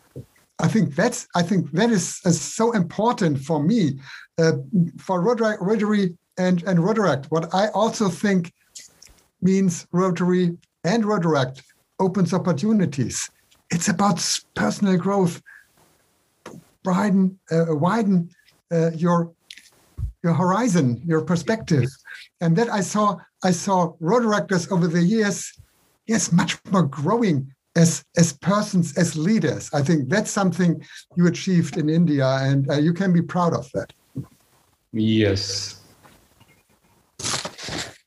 I 0.58 0.66
think 0.66 0.96
that's 0.96 1.28
I 1.36 1.42
think 1.42 1.70
that 1.72 1.90
is, 1.90 2.20
is 2.24 2.40
so 2.40 2.72
important 2.72 3.38
for 3.38 3.62
me, 3.62 4.00
uh, 4.38 4.54
for 4.98 5.22
Rotary 5.22 6.16
and, 6.38 6.62
and 6.64 6.78
Rotaract. 6.80 7.26
What 7.26 7.54
I 7.54 7.68
also 7.68 8.08
think 8.08 8.52
means 9.40 9.86
Rotary 9.92 10.56
and 10.82 11.04
Rotaract 11.04 11.62
opens 12.02 12.34
opportunities. 12.34 13.30
It's 13.70 13.88
about 13.88 14.18
personal 14.54 14.96
growth. 14.98 15.40
Widen, 16.84 17.38
uh, 17.50 17.66
widen 17.68 18.28
uh, 18.72 18.90
your 18.90 19.32
your 20.24 20.34
horizon, 20.34 21.00
your 21.06 21.22
perspective, 21.22 21.88
and 22.40 22.56
that 22.56 22.68
I 22.68 22.80
saw. 22.80 23.16
I 23.44 23.52
saw 23.52 23.94
Rotaractors 24.00 24.70
over 24.70 24.88
the 24.88 25.02
years, 25.02 25.52
yes, 26.06 26.32
much 26.32 26.58
more 26.70 26.82
growing 26.82 27.52
as 27.76 28.04
as 28.16 28.32
persons, 28.32 28.98
as 28.98 29.16
leaders. 29.16 29.70
I 29.72 29.82
think 29.82 30.08
that's 30.08 30.30
something 30.30 30.70
you 31.16 31.26
achieved 31.28 31.76
in 31.76 31.88
India, 31.88 32.26
and 32.26 32.68
uh, 32.70 32.78
you 32.78 32.92
can 32.92 33.12
be 33.12 33.22
proud 33.22 33.54
of 33.54 33.70
that. 33.74 33.92
Yes. 34.92 35.81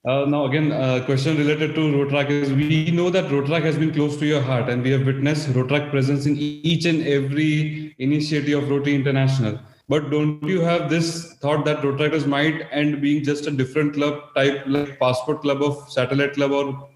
Uh, 0.05 0.23
now, 0.23 0.45
again, 0.45 0.71
a 0.71 0.75
uh, 0.75 1.05
question 1.05 1.35
related 1.35 1.73
to 1.73 1.81
Rotaract 1.81 2.29
is 2.29 2.53
we 2.53 2.91
know 2.91 3.09
that 3.09 3.25
Rotaract 3.25 3.63
has 3.63 3.75
been 3.75 3.91
close 3.91 4.15
to 4.17 4.25
your 4.27 4.39
heart, 4.39 4.69
and 4.69 4.83
we 4.83 4.91
have 4.91 5.03
witnessed 5.03 5.47
Rotaract 5.47 5.89
presence 5.89 6.27
in 6.27 6.37
each 6.37 6.85
and 6.85 7.01
every 7.07 7.95
initiative 7.97 8.61
of 8.61 8.69
Rotary 8.69 8.93
International. 8.93 9.57
But 9.89 10.11
don't 10.11 10.43
you 10.43 10.61
have 10.61 10.91
this 10.91 11.33
thought 11.37 11.65
that 11.65 11.81
Rotaractors 11.81 12.27
might 12.27 12.67
end 12.71 13.01
being 13.01 13.23
just 13.23 13.47
a 13.47 13.51
different 13.51 13.95
club 13.95 14.21
type, 14.35 14.61
like 14.67 14.99
passport 14.99 15.41
club 15.41 15.63
of 15.63 15.89
satellite 15.89 16.33
club 16.33 16.51
or 16.51 16.87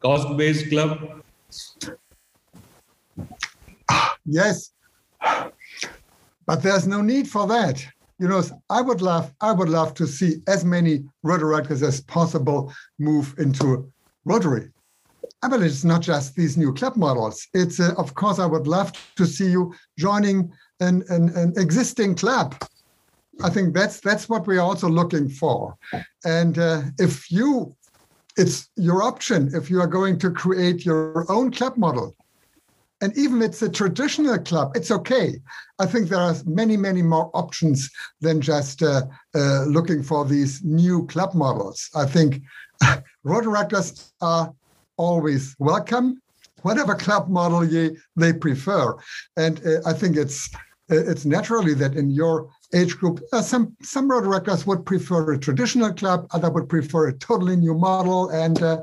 cause 0.00 0.36
based 0.38 0.70
club? 0.70 1.22
Yes, 4.24 4.72
but 6.46 6.62
there's 6.62 6.86
no 6.86 7.02
need 7.02 7.28
for 7.28 7.46
that 7.46 7.86
you 8.18 8.28
know, 8.28 8.42
I 8.68 8.80
would 8.80 9.00
love, 9.00 9.32
I 9.40 9.52
would 9.52 9.68
love 9.68 9.94
to 9.94 10.06
see 10.06 10.36
as 10.48 10.64
many 10.64 11.04
Rotary 11.22 11.54
Rotaractors 11.54 11.82
as 11.82 12.00
possible 12.02 12.72
move 12.98 13.34
into 13.38 13.90
Rotary. 14.24 14.70
I 15.42 15.48
believe 15.48 15.70
it's 15.70 15.84
not 15.84 16.02
just 16.02 16.34
these 16.34 16.56
new 16.56 16.74
club 16.74 16.96
models. 16.96 17.46
It's, 17.54 17.78
uh, 17.78 17.94
of 17.96 18.14
course, 18.14 18.40
I 18.40 18.46
would 18.46 18.66
love 18.66 18.92
to 19.16 19.24
see 19.24 19.50
you 19.50 19.72
joining 19.96 20.50
an, 20.80 21.04
an, 21.08 21.28
an 21.36 21.54
existing 21.56 22.16
club. 22.16 22.56
I 23.44 23.50
think 23.50 23.72
that's 23.72 24.00
that's 24.00 24.28
what 24.28 24.48
we're 24.48 24.60
also 24.60 24.88
looking 24.88 25.28
for. 25.28 25.76
And 26.24 26.58
uh, 26.58 26.82
if 26.98 27.30
you, 27.30 27.76
it's 28.36 28.68
your 28.74 29.04
option. 29.04 29.50
If 29.54 29.70
you 29.70 29.80
are 29.80 29.86
going 29.86 30.18
to 30.18 30.30
create 30.32 30.84
your 30.84 31.24
own 31.30 31.52
club 31.52 31.76
model, 31.76 32.16
and 33.00 33.16
even 33.16 33.42
if 33.42 33.50
it's 33.50 33.62
a 33.62 33.68
traditional 33.68 34.38
club, 34.38 34.72
it's 34.76 34.90
okay. 34.90 35.40
I 35.78 35.86
think 35.86 36.08
there 36.08 36.18
are 36.18 36.34
many, 36.46 36.76
many 36.76 37.02
more 37.02 37.30
options 37.32 37.90
than 38.20 38.40
just 38.40 38.82
uh, 38.82 39.02
uh, 39.34 39.64
looking 39.64 40.02
for 40.02 40.24
these 40.24 40.62
new 40.64 41.06
club 41.06 41.34
models. 41.34 41.88
I 41.94 42.06
think 42.06 42.42
Rotaractors 43.26 44.10
are 44.20 44.52
always 44.96 45.54
welcome, 45.58 46.20
whatever 46.62 46.94
club 46.94 47.28
model 47.28 47.64
ye, 47.64 47.96
they 48.16 48.32
prefer. 48.32 48.96
And 49.36 49.64
uh, 49.64 49.80
I 49.86 49.92
think 49.92 50.16
it's 50.16 50.52
uh, 50.90 50.96
it's 50.96 51.24
naturally 51.24 51.74
that 51.74 51.94
in 51.94 52.10
your 52.10 52.50
age 52.74 52.96
group, 52.96 53.20
uh, 53.32 53.42
some 53.42 53.76
some 53.82 54.10
Rotaractors 54.10 54.66
would 54.66 54.84
prefer 54.84 55.32
a 55.32 55.38
traditional 55.38 55.92
club, 55.92 56.26
other 56.32 56.50
would 56.50 56.68
prefer 56.68 57.08
a 57.08 57.12
totally 57.12 57.56
new 57.56 57.74
model, 57.74 58.30
and 58.30 58.60
uh, 58.62 58.82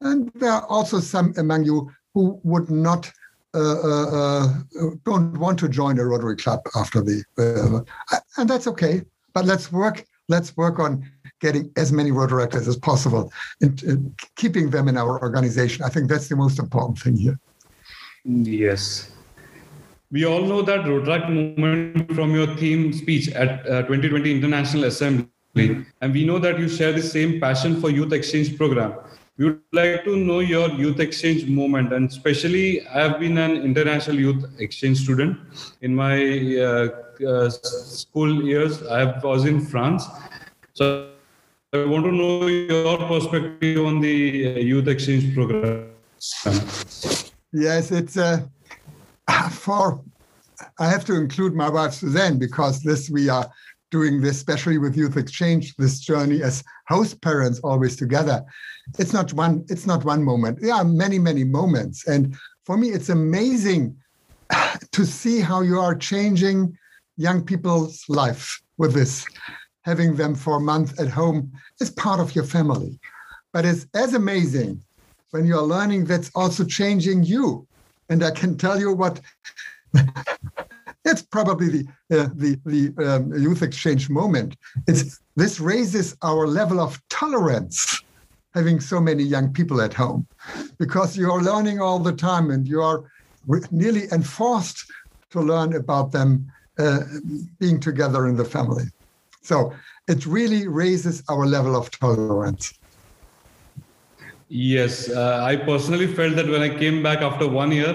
and 0.00 0.30
there 0.36 0.52
are 0.52 0.66
also 0.66 1.00
some 1.00 1.34
among 1.36 1.64
you 1.64 1.90
who 2.14 2.40
would 2.44 2.70
not 2.70 3.10
Uh, 3.54 3.58
uh, 3.58 4.06
uh, 4.12 4.48
don't 5.04 5.38
want 5.38 5.58
to 5.60 5.68
join 5.68 5.98
a 5.98 6.04
Rotary 6.04 6.36
Club 6.36 6.60
after 6.74 7.00
the, 7.00 7.22
and 8.36 8.50
that's 8.50 8.66
okay. 8.66 9.02
But 9.32 9.44
let's 9.44 9.70
work. 9.70 10.04
Let's 10.28 10.56
work 10.56 10.78
on 10.78 11.08
getting 11.40 11.70
as 11.76 11.92
many 11.92 12.10
Rotaractors 12.10 12.66
as 12.66 12.76
possible 12.76 13.30
and, 13.60 13.82
and 13.82 14.18
keeping 14.36 14.70
them 14.70 14.88
in 14.88 14.96
our 14.96 15.20
organization. 15.20 15.84
I 15.84 15.88
think 15.90 16.08
that's 16.08 16.28
the 16.28 16.36
most 16.36 16.58
important 16.58 16.98
thing 16.98 17.16
here. 17.16 17.38
Yes. 18.24 19.12
We 20.10 20.24
all 20.24 20.42
know 20.42 20.62
that 20.62 20.80
Rotaract 20.80 21.28
movement 21.30 22.14
from 22.14 22.34
your 22.34 22.46
theme 22.56 22.92
speech 22.92 23.28
at 23.30 23.66
uh, 23.66 23.82
2020 23.82 24.30
International 24.30 24.84
Assembly, 24.84 25.84
and 26.00 26.12
we 26.12 26.24
know 26.24 26.38
that 26.38 26.58
you 26.58 26.68
share 26.68 26.92
the 26.92 27.02
same 27.02 27.40
passion 27.40 27.80
for 27.80 27.90
youth 27.90 28.12
exchange 28.12 28.56
program. 28.56 28.94
We 29.36 29.46
would 29.46 29.60
like 29.72 30.04
to 30.04 30.16
know 30.16 30.38
your 30.38 30.68
youth 30.70 31.00
exchange 31.00 31.46
movement, 31.46 31.92
and 31.92 32.08
especially 32.08 32.86
I 32.86 33.08
have 33.08 33.18
been 33.18 33.36
an 33.36 33.56
international 33.56 34.16
youth 34.16 34.44
exchange 34.60 34.98
student 34.98 35.36
in 35.80 35.92
my 35.92 36.16
uh, 36.56 36.88
uh, 37.26 37.50
school 37.50 38.44
years. 38.44 38.84
I 38.86 39.18
was 39.18 39.44
in 39.44 39.60
France, 39.66 40.04
so 40.74 41.10
I 41.72 41.84
want 41.84 42.04
to 42.04 42.12
know 42.12 42.46
your 42.46 42.96
perspective 43.08 43.84
on 43.84 44.00
the 44.00 44.54
uh, 44.54 44.58
youth 44.60 44.86
exchange 44.86 45.34
program. 45.34 45.90
Yes, 47.52 47.90
it's 47.90 48.16
uh, 48.16 48.40
for. 49.50 50.00
I 50.78 50.88
have 50.88 51.04
to 51.06 51.16
include 51.16 51.54
my 51.54 51.68
wife 51.68 51.94
Susanne 51.94 52.38
because 52.38 52.82
this 52.82 53.10
we 53.10 53.28
are 53.28 53.50
doing 53.94 54.20
this, 54.20 54.36
especially 54.38 54.76
with 54.76 54.96
youth 54.96 55.16
exchange, 55.16 55.76
this 55.76 56.00
journey 56.00 56.42
as 56.42 56.64
host 56.88 57.22
parents 57.22 57.60
always 57.60 57.94
together. 57.94 58.44
It's 58.98 59.12
not 59.12 59.32
one 59.32 59.64
it's 59.68 59.86
not 59.86 60.04
one 60.04 60.22
moment. 60.30 60.54
There 60.60 60.74
are 60.74 60.84
many 61.04 61.18
many 61.30 61.44
moments. 61.44 61.96
And 62.08 62.22
for 62.66 62.76
me 62.76 62.88
it's 62.96 63.10
amazing 63.20 63.82
to 64.96 65.02
see 65.06 65.38
how 65.50 65.60
you 65.70 65.78
are 65.78 65.94
changing 65.94 66.76
young 67.26 67.40
people's 67.50 67.96
life 68.08 68.44
with 68.78 68.92
this. 68.94 69.24
Having 69.82 70.16
them 70.16 70.34
for 70.34 70.56
a 70.56 70.66
month 70.72 70.90
at 70.98 71.10
home 71.20 71.52
is 71.80 71.90
part 71.90 72.18
of 72.18 72.34
your 72.34 72.48
family. 72.56 72.98
But 73.52 73.64
it's 73.64 73.86
as 73.94 74.14
amazing 74.14 74.82
when 75.30 75.46
you 75.46 75.56
are 75.60 75.70
learning 75.76 76.06
that's 76.06 76.32
also 76.34 76.64
changing 76.64 77.22
you. 77.22 77.44
And 78.10 78.20
i 78.28 78.32
can 78.40 78.52
tell 78.64 78.76
you 78.82 78.90
what 78.92 79.20
it's 81.04 81.22
probably 81.22 81.68
the 81.68 81.86
uh, 82.12 82.28
the 82.34 82.58
the 82.64 82.92
um, 83.06 83.32
youth 83.34 83.62
exchange 83.62 84.08
moment 84.08 84.56
it's 84.86 85.20
this 85.36 85.60
raises 85.60 86.16
our 86.22 86.46
level 86.46 86.80
of 86.80 87.00
tolerance 87.10 88.02
having 88.54 88.80
so 88.80 89.00
many 89.00 89.22
young 89.22 89.52
people 89.52 89.80
at 89.80 89.92
home 89.92 90.26
because 90.78 91.16
you 91.16 91.30
are 91.30 91.42
learning 91.42 91.80
all 91.80 91.98
the 91.98 92.12
time 92.12 92.50
and 92.50 92.68
you 92.68 92.80
are 92.80 93.04
nearly 93.70 94.04
enforced 94.12 94.84
to 95.30 95.40
learn 95.40 95.74
about 95.74 96.12
them 96.12 96.46
uh, 96.78 97.00
being 97.58 97.80
together 97.80 98.28
in 98.28 98.36
the 98.36 98.44
family. 98.44 98.84
So 99.42 99.72
it 100.08 100.24
really 100.26 100.68
raises 100.68 101.22
our 101.28 101.46
level 101.46 101.76
of 101.76 101.90
tolerance. 101.90 102.72
Yes, 104.48 105.10
uh, 105.10 105.40
I 105.42 105.56
personally 105.56 106.06
felt 106.06 106.36
that 106.36 106.48
when 106.48 106.62
I 106.62 106.68
came 106.68 107.02
back 107.02 107.20
after 107.22 107.48
one 107.48 107.72
year, 107.72 107.92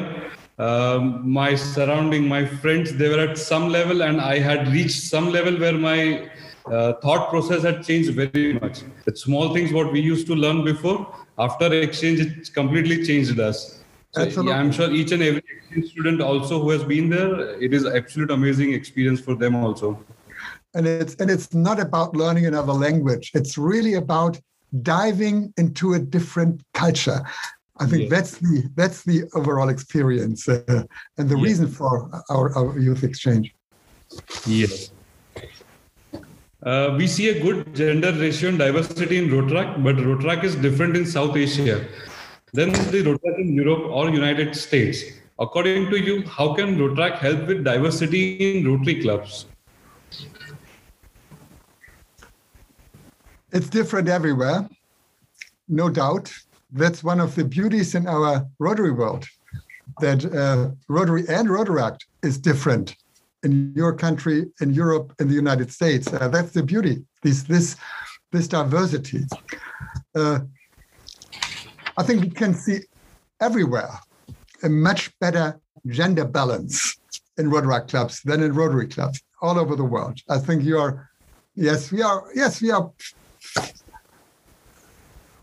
um, 0.60 1.30
my 1.30 1.56
surrounding, 1.56 2.28
my 2.28 2.46
friends, 2.46 2.94
they 2.94 3.08
were 3.10 3.20
at 3.20 3.38
some 3.38 3.70
level, 3.70 4.04
and 4.04 4.20
I 4.20 4.40
had 4.40 4.68
reached 4.68 5.02
some 5.02 5.32
level 5.32 5.58
where 5.58 5.78
my 5.78 6.30
uh, 6.66 6.94
thought 7.02 7.30
process 7.30 7.64
had 7.64 7.84
changed 7.84 8.14
very 8.14 8.54
much. 8.60 8.82
The 9.06 9.16
small 9.16 9.54
things 9.54 9.72
what 9.72 9.92
we 9.92 10.02
used 10.02 10.28
to 10.28 10.36
learn 10.36 10.64
before, 10.66 11.16
after 11.38 11.74
exchange, 11.74 12.20
it 12.20 12.54
completely 12.54 13.06
changed 13.06 13.40
us. 13.40 13.82
So 14.12 14.24
yeah, 14.42 14.58
I'm 14.58 14.72
sure 14.72 14.92
each 14.92 15.12
and 15.12 15.22
every 15.22 15.44
student 15.88 16.20
also 16.20 16.60
who 16.62 16.72
has 16.72 16.84
been 16.84 17.10
there, 17.10 17.62
it 17.62 17.74
is 17.74 17.86
absolute 17.86 18.32
amazing 18.32 18.74
experience 18.74 19.22
for 19.22 19.36
them 19.36 19.56
also. 19.56 20.04
And 20.74 20.88
it's 20.88 21.16
and 21.16 21.30
it's 21.30 21.54
not 21.54 21.80
about 21.80 22.16
learning 22.16 22.48
another 22.48 22.74
language. 22.74 23.32
It's 23.34 23.58
really 23.58 23.94
about 23.94 24.40
diving 24.82 25.54
into 25.58 25.94
a 25.94 26.00
different 26.00 26.62
culture. 26.74 27.22
I 27.80 27.86
think 27.86 28.04
yes. 28.04 28.10
that's 28.10 28.32
the 28.38 28.70
that's 28.76 29.04
the 29.04 29.24
overall 29.34 29.70
experience 29.70 30.50
uh, 30.50 30.84
and 31.18 31.30
the 31.30 31.38
yes. 31.38 31.44
reason 31.44 31.68
for 31.68 32.12
our, 32.30 32.56
our 32.58 32.78
youth 32.78 33.04
exchange. 33.04 33.56
Yes. 34.46 34.92
Uh, 36.62 36.96
we 36.98 37.08
see 37.08 37.30
a 37.30 37.42
good 37.42 37.74
gender 37.74 38.12
ratio 38.12 38.50
and 38.50 38.60
diversity 38.60 39.18
in 39.18 39.30
Rotaract, 39.30 39.82
but 39.82 39.96
Rotaract 39.96 40.44
is 40.44 40.56
different 40.56 40.98
in 40.98 41.06
South 41.06 41.38
Asia 41.38 41.88
than 42.52 42.74
the 42.74 43.02
Rotaract 43.02 43.40
in 43.40 43.54
Europe 43.54 43.86
or 43.90 44.10
United 44.10 44.56
States. 44.56 45.04
According 45.40 45.90
to 45.90 45.98
you, 45.98 46.28
how 46.28 46.54
can 46.54 46.78
Rotaract 46.78 47.20
help 47.20 47.48
with 47.48 47.64
diversity 47.64 48.58
in 48.58 48.68
Rotary 48.68 49.02
clubs? 49.02 49.46
It's 53.54 53.70
different 53.70 54.10
everywhere, 54.10 54.68
no 55.70 55.90
doubt. 55.90 56.30
That's 56.72 57.04
one 57.04 57.20
of 57.20 57.36
the 57.36 57.44
beauties 57.44 57.96
in 57.96 58.08
our 58.08 58.46
Rotary 58.60 58.92
world, 58.92 59.26
that 60.00 60.24
uh, 60.26 60.72
Rotary 60.88 61.26
and 61.28 61.48
Rotaract 61.50 62.02
is 62.24 62.38
different 62.38 62.96
in 63.44 63.74
your 63.76 63.94
country, 63.94 64.46
in 64.62 64.74
Europe, 64.74 65.14
in 65.20 65.28
the 65.28 65.34
United 65.34 65.72
States. 65.72 66.12
Uh, 66.12 66.28
that's 66.28 66.52
the 66.52 66.64
beauty. 66.64 67.04
This 67.24 67.44
this 67.44 67.76
this 68.32 68.48
diversity. 68.48 69.24
Uh, 70.16 70.40
I 71.98 72.04
think 72.04 72.22
we 72.22 72.30
can 72.30 72.54
see 72.54 72.82
everywhere 73.42 73.92
a 74.64 74.70
much 74.70 75.18
better 75.20 75.60
gender 75.88 76.26
balance 76.26 76.98
in 77.38 77.50
Rotary 77.50 77.82
clubs 77.88 78.22
than 78.24 78.44
in 78.44 78.54
Rotary 78.54 78.88
clubs 78.88 79.22
all 79.42 79.58
over 79.58 79.76
the 79.76 79.84
world. 79.84 80.20
I 80.30 80.38
think 80.38 80.64
you 80.64 80.78
are, 80.78 81.10
yes, 81.56 81.92
we 81.92 82.02
are, 82.02 82.26
yes, 82.36 82.62
we 82.62 82.72
are 82.72 82.92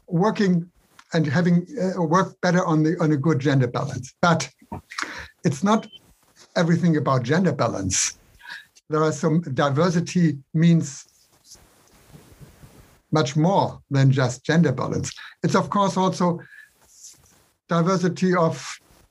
working 0.07 0.71
and 1.17 1.27
having 1.27 1.67
uh, 1.81 2.03
work 2.03 2.39
better 2.43 2.63
on 2.65 2.83
the 2.83 2.93
on 3.03 3.11
a 3.13 3.17
good 3.17 3.39
gender 3.39 3.67
balance. 3.67 4.15
But 4.21 4.51
it's 5.45 5.65
not 5.65 5.87
everything 6.55 6.97
about 6.97 7.23
gender 7.23 7.53
balance. 7.53 8.19
There 8.91 9.03
are 9.03 9.13
some 9.13 9.41
diversity 9.65 10.39
means 10.55 11.07
much 13.11 13.37
more 13.37 13.81
than 13.91 14.13
just 14.13 14.45
gender 14.45 14.73
balance. 14.73 15.13
It's 15.43 15.57
of 15.57 15.71
course 15.71 15.97
also 15.97 16.41
diversity 17.69 18.35
of 18.35 18.55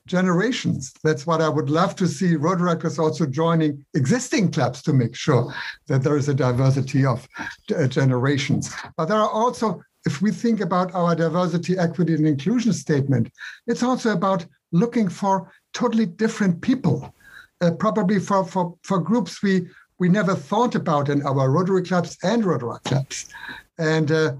generations. 0.07 0.93
That's 1.03 1.25
what 1.25 1.41
I 1.41 1.49
would 1.49 1.69
love 1.69 1.95
to 1.95 2.07
see 2.07 2.35
road 2.35 2.59
Rotaractors 2.59 2.99
also 2.99 3.25
joining 3.25 3.83
existing 3.95 4.51
clubs 4.51 4.81
to 4.83 4.93
make 4.93 5.15
sure 5.15 5.53
that 5.87 6.03
there 6.03 6.17
is 6.17 6.29
a 6.29 6.33
diversity 6.33 7.05
of 7.05 7.27
uh, 7.75 7.87
generations. 7.87 8.71
But 8.97 9.05
there 9.05 9.17
are 9.17 9.29
also, 9.29 9.81
if 10.05 10.21
we 10.21 10.31
think 10.31 10.61
about 10.61 10.93
our 10.93 11.15
diversity, 11.15 11.77
equity, 11.77 12.13
and 12.13 12.27
inclusion 12.27 12.73
statement, 12.73 13.31
it's 13.67 13.83
also 13.83 14.13
about 14.13 14.45
looking 14.71 15.09
for 15.09 15.51
totally 15.73 16.05
different 16.05 16.61
people, 16.61 17.13
uh, 17.61 17.71
probably 17.71 18.19
for, 18.19 18.45
for, 18.45 18.75
for 18.83 18.99
groups 18.99 19.41
we, 19.41 19.67
we 19.99 20.09
never 20.09 20.35
thought 20.35 20.75
about 20.75 21.09
in 21.09 21.25
our 21.25 21.49
Rotary 21.49 21.83
clubs 21.83 22.17
and 22.23 22.45
Rotary 22.45 22.77
clubs. 22.85 23.25
And 23.77 24.11
uh, 24.11 24.35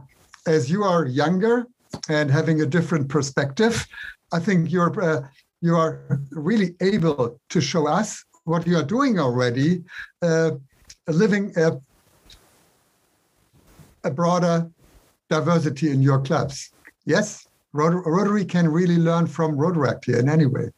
as 0.47 0.69
you 0.69 0.83
are 0.83 1.05
younger 1.05 1.67
and 2.09 2.29
having 2.29 2.61
a 2.61 2.65
different 2.65 3.09
perspective, 3.09 3.85
I 4.31 4.39
think 4.39 4.71
you're 4.71 5.01
uh, 5.01 5.21
you 5.61 5.75
are 5.75 6.19
really 6.31 6.75
able 6.81 7.39
to 7.49 7.61
show 7.61 7.87
us 7.87 8.23
what 8.43 8.67
you 8.67 8.77
are 8.77 8.83
doing 8.83 9.19
already, 9.19 9.83
uh, 10.21 10.51
living 11.07 11.51
a, 11.57 11.79
a, 14.03 14.11
broader 14.11 14.69
diversity 15.29 15.91
in 15.91 16.01
your 16.01 16.21
clubs. 16.21 16.71
Yes, 17.05 17.47
Rotary 17.73 18.45
can 18.45 18.67
really 18.69 18.97
learn 18.97 19.27
from 19.27 19.57
Rotaract 19.57 20.05
here 20.05 20.19
in 20.19 20.29
any 20.29 20.45
way. 20.45 20.69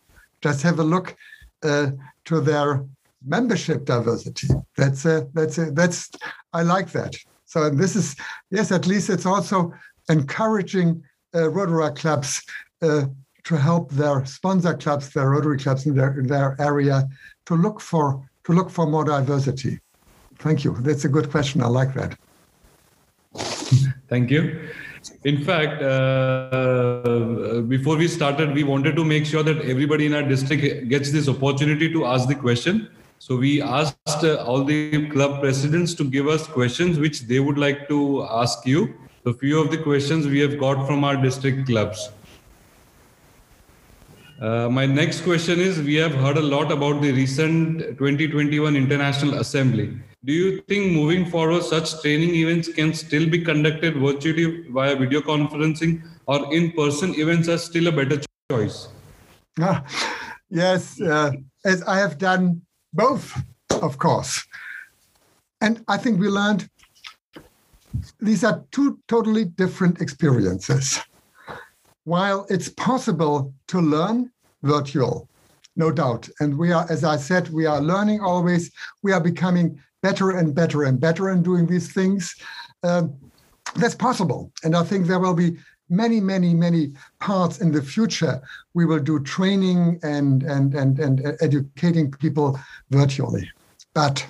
Just 0.42 0.62
have 0.64 0.80
a 0.80 0.84
look 0.84 1.16
uh, 1.64 1.92
to 2.26 2.42
their 2.42 2.86
membership 3.26 3.86
diversity. 3.86 4.48
That's 4.76 5.06
a, 5.06 5.28
that's 5.34 5.58
a, 5.58 5.72
that's 5.72 6.10
I 6.54 6.64
like 6.64 6.92
that. 6.92 7.16
So 7.46 7.70
this 7.70 7.96
is 7.96 8.16
yes, 8.50 8.72
at 8.72 8.88
least 8.88 9.10
it's 9.10 9.26
also 9.26 9.74
encouraging 10.10 11.04
uh, 11.34 11.50
Rotaract 11.50 11.98
clubs 11.98 12.42
uh, 12.82 13.06
to 13.44 13.56
help 13.56 13.92
their 13.92 14.26
sponsor 14.26 14.74
clubs, 14.74 15.14
their 15.14 15.30
Rotary 15.30 15.58
clubs 15.58 15.86
in 15.86 15.96
their 15.96 16.20
in 16.20 16.28
their 16.28 16.56
area, 16.60 17.08
to 17.46 17.56
look 17.56 17.80
for 17.80 18.28
to 18.46 18.54
look 18.54 18.70
for 18.70 18.86
more 18.88 19.04
diversity. 19.04 19.80
Thank 20.40 20.64
you. 20.64 20.76
That's 20.80 21.06
a 21.06 21.10
good 21.10 21.30
question. 21.32 21.62
I 21.62 21.68
like 21.68 21.94
that. 21.94 22.18
Thank 24.10 24.32
you. 24.32 24.70
In 25.24 25.44
fact, 25.44 25.82
uh, 25.82 27.62
before 27.68 27.98
we 27.98 28.08
started, 28.08 28.54
we 28.54 28.64
wanted 28.64 28.96
to 28.96 29.04
make 29.04 29.26
sure 29.26 29.44
that 29.44 29.62
everybody 29.62 30.06
in 30.06 30.14
our 30.14 30.24
district 30.24 30.90
gets 30.90 31.12
this 31.12 31.28
opportunity 31.28 31.92
to 31.92 32.06
ask 32.06 32.28
the 32.28 32.36
question. 32.36 32.90
So 33.20 33.36
we 33.36 33.62
asked 33.62 34.24
uh, 34.24 34.36
all 34.46 34.64
the 34.64 35.10
club 35.10 35.42
presidents 35.42 35.94
to 35.96 36.04
give 36.04 36.28
us 36.28 36.46
questions 36.46 37.00
which 37.00 37.22
they 37.22 37.40
would 37.40 37.58
like 37.58 37.88
to 37.90 38.24
ask 38.30 38.66
you. 38.66 38.94
A 39.26 39.34
few 39.34 39.60
of 39.60 39.72
the 39.72 39.78
questions 39.78 40.28
we 40.28 40.40
have 40.40 40.58
got 40.58 40.88
from 40.88 41.04
our 41.04 41.18
district 41.18 41.66
clubs. 41.66 42.10
Uh, 44.40 44.70
my 44.70 44.86
next 44.86 45.22
question 45.22 45.60
is 45.60 45.82
We 45.82 45.96
have 45.96 46.14
heard 46.14 46.38
a 46.38 46.42
lot 46.42 46.72
about 46.72 47.02
the 47.02 47.12
recent 47.12 47.80
2021 47.98 48.76
International 48.76 49.40
Assembly. 49.40 49.98
Do 50.26 50.34
you 50.34 50.62
think 50.68 50.92
moving 50.92 51.26
forward, 51.26 51.64
such 51.64 52.00
training 52.02 52.36
events 52.36 52.68
can 52.68 52.94
still 52.94 53.28
be 53.28 53.44
conducted 53.44 53.96
virtually 53.96 54.66
via 54.70 54.96
video 54.96 55.22
conferencing 55.22 56.04
or 56.28 56.54
in 56.54 56.72
person 56.74 57.16
events 57.16 57.48
are 57.48 57.58
still 57.58 57.88
a 57.88 57.92
better 57.92 58.22
choice? 58.52 58.90
Ah, 59.60 59.84
yes, 60.52 61.02
uh, 61.02 61.32
as 61.66 61.82
I 61.84 61.98
have 61.98 62.20
done 62.20 62.62
both, 62.94 63.34
of 63.82 63.98
course. 63.98 64.46
And 65.62 65.84
I 65.88 65.98
think 65.98 66.20
we 66.20 66.28
learned 66.28 66.70
these 68.20 68.44
are 68.44 68.64
two 68.70 69.00
totally 69.08 69.46
different 69.46 70.00
experiences 70.00 71.00
while 72.08 72.46
it's 72.50 72.70
possible 72.70 73.54
to 73.68 73.82
learn 73.82 74.32
virtual, 74.64 75.28
no 75.76 75.92
doubt. 75.92 76.30
And 76.40 76.58
we 76.58 76.72
are, 76.72 76.90
as 76.90 77.04
I 77.04 77.18
said, 77.18 77.50
we 77.50 77.66
are 77.66 77.82
learning 77.82 78.22
always. 78.22 78.72
We 79.04 79.12
are 79.12 79.20
becoming 79.20 79.78
better 80.02 80.32
and 80.32 80.56
better 80.56 80.84
and 80.84 81.02
better 81.02 81.30
in 81.30 81.44
doing 81.44 81.68
these 81.68 81.92
things. 81.92 82.34
Um, 82.82 83.14
that's 83.76 83.94
possible. 83.94 84.54
And 84.64 84.74
I 84.74 84.84
think 84.84 85.06
there 85.06 85.20
will 85.20 85.34
be 85.34 85.58
many, 85.90 86.22
many, 86.22 86.54
many 86.54 86.94
parts 87.20 87.60
in 87.60 87.74
the 87.74 87.82
future. 87.82 88.42
We 88.74 88.86
will 88.86 89.00
do 89.00 89.20
training 89.20 90.00
and 90.02 90.44
and 90.44 90.76
and 90.76 91.00
and 91.00 91.36
educating 91.42 92.10
people 92.10 92.58
virtually. 92.90 93.52
But 93.94 94.26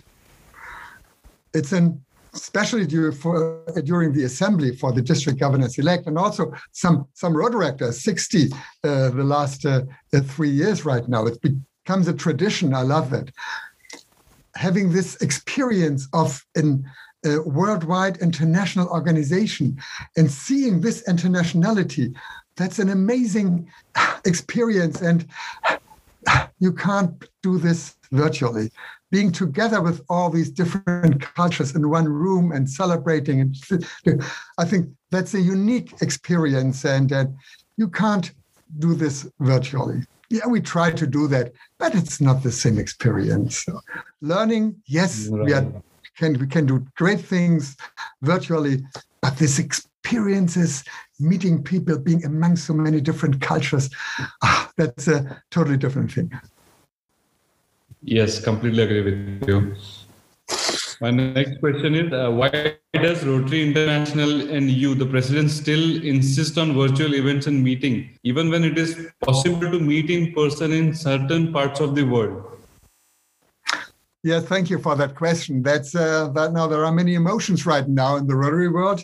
it's 1.54 1.74
an 1.74 2.04
especially 2.38 2.86
during, 2.86 3.12
for, 3.12 3.64
during 3.84 4.14
the 4.14 4.24
assembly 4.24 4.76
for 4.76 4.92
the 4.92 5.02
district 5.02 5.40
governors 5.40 5.78
elect, 5.78 6.08
and 6.08 6.18
also 6.18 6.54
some 6.72 7.08
some 7.14 7.34
Rotaractors, 7.34 7.96
60 7.96 8.52
uh, 8.84 9.10
the 9.10 9.24
last 9.24 9.66
uh, 9.66 9.82
uh, 10.14 10.22
three 10.22 10.50
years 10.50 10.86
right 10.86 11.08
now. 11.08 11.26
It 11.26 11.40
becomes 11.42 12.08
a 12.08 12.14
tradition. 12.14 12.74
I 12.74 12.84
love 12.84 13.10
that. 13.10 13.32
Having 14.56 14.92
this 14.92 15.16
experience 15.22 16.08
of 16.14 16.46
an 16.56 16.86
a 17.26 17.42
worldwide 17.42 18.18
international 18.18 18.88
organization 18.90 19.78
and 20.16 20.30
seeing 20.30 20.82
this 20.82 21.04
internationality, 21.08 22.16
that's 22.56 22.78
an 22.78 22.90
amazing 22.90 23.68
experience. 24.26 25.02
And 25.02 25.26
you 26.60 26.72
can't 26.74 27.12
do 27.42 27.58
this 27.58 27.96
virtually 28.12 28.72
being 29.10 29.32
together 29.32 29.82
with 29.82 30.02
all 30.10 30.30
these 30.30 30.50
different 30.50 31.22
cultures 31.22 31.76
in 31.76 31.90
one 31.90 32.08
room 32.08 32.52
and 32.52 32.70
celebrating 32.70 33.40
and 33.40 33.56
i 34.58 34.66
think 34.66 34.90
that's 35.12 35.34
a 35.34 35.42
unique 35.42 35.94
experience 36.02 36.86
and 36.86 37.14
uh, 37.14 37.26
you 37.78 37.88
can't 37.88 38.32
do 38.80 38.94
this 38.94 39.30
virtually. 39.40 40.04
Yeah 40.30 40.48
we 40.48 40.60
try 40.60 40.92
to 40.92 41.08
do 41.08 41.28
that 41.28 41.54
but 41.78 41.96
it's 41.96 42.20
not 42.20 42.44
the 42.44 42.52
same 42.52 42.78
experience. 42.78 43.64
So 43.64 43.80
learning 44.22 44.76
yes 44.86 45.28
right. 45.28 45.46
we 45.46 45.54
are, 45.54 45.66
can 46.18 46.38
we 46.40 46.48
can 46.48 46.66
do 46.66 46.86
great 46.96 47.22
things 47.22 47.78
virtually 48.22 48.84
but 49.22 49.38
this 49.38 49.58
experiences 49.60 50.84
meeting 51.20 51.64
people 51.64 51.98
being 51.98 52.26
among 52.26 52.58
so 52.58 52.74
many 52.74 53.00
different 53.00 53.40
cultures 53.42 53.90
ah, 54.44 54.70
that's 54.76 55.08
a 55.08 55.42
totally 55.50 55.78
different 55.78 56.12
thing 56.12 56.32
Yes, 58.02 58.40
completely 58.40 58.84
agree 58.84 59.02
with 59.02 59.48
you. 59.48 59.76
My 61.00 61.12
next 61.12 61.60
question 61.60 61.94
is 61.94 62.14
uh, 62.14 62.32
why 62.32 62.78
does 62.94 63.24
Rotary 63.24 63.62
International 63.68 64.50
and 64.50 64.70
you, 64.70 64.96
the 64.96 65.06
president, 65.06 65.52
still 65.52 66.04
insist 66.04 66.58
on 66.58 66.74
virtual 66.74 67.14
events 67.14 67.46
and 67.46 67.64
meeting, 67.64 68.18
even 68.24 68.50
when 68.50 68.64
it 68.64 68.78
is 68.78 69.08
possible 69.22 69.72
to 69.72 69.80
meet 69.80 70.10
in 70.10 70.34
person 70.34 70.72
in 70.72 70.96
certain 70.96 71.54
parts 71.54 71.80
of 71.80 71.94
the 71.94 72.04
world? 72.04 72.58
Yes, 74.24 74.46
thank 74.46 74.70
you 74.70 74.80
for 74.80 74.96
that 74.96 75.16
question. 75.16 75.62
That's 75.62 75.96
uh, 75.96 76.30
that. 76.30 76.52
Now 76.52 76.68
there 76.68 76.84
are 76.84 76.92
many 76.92 77.14
emotions 77.14 77.66
right 77.66 77.88
now 77.88 78.16
in 78.16 78.26
the 78.26 78.36
Rotary 78.36 78.68
world, 78.68 79.04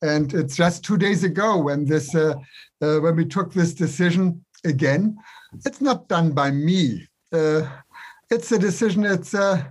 and 0.00 0.32
it's 0.32 0.56
just 0.56 0.82
two 0.82 0.96
days 0.96 1.24
ago 1.24 1.58
when 1.58 1.84
this 1.84 2.14
uh, 2.14 2.34
uh 2.80 2.98
when 3.00 3.16
we 3.16 3.26
took 3.26 3.52
this 3.52 3.74
decision 3.74 4.44
again. 4.64 5.16
It's 5.66 5.80
not 5.80 6.08
done 6.08 6.32
by 6.32 6.50
me. 6.50 7.06
Uh, 7.32 7.68
it's 8.30 8.52
a 8.52 8.58
decision 8.58 9.04
it's 9.04 9.34
uh, 9.34 9.62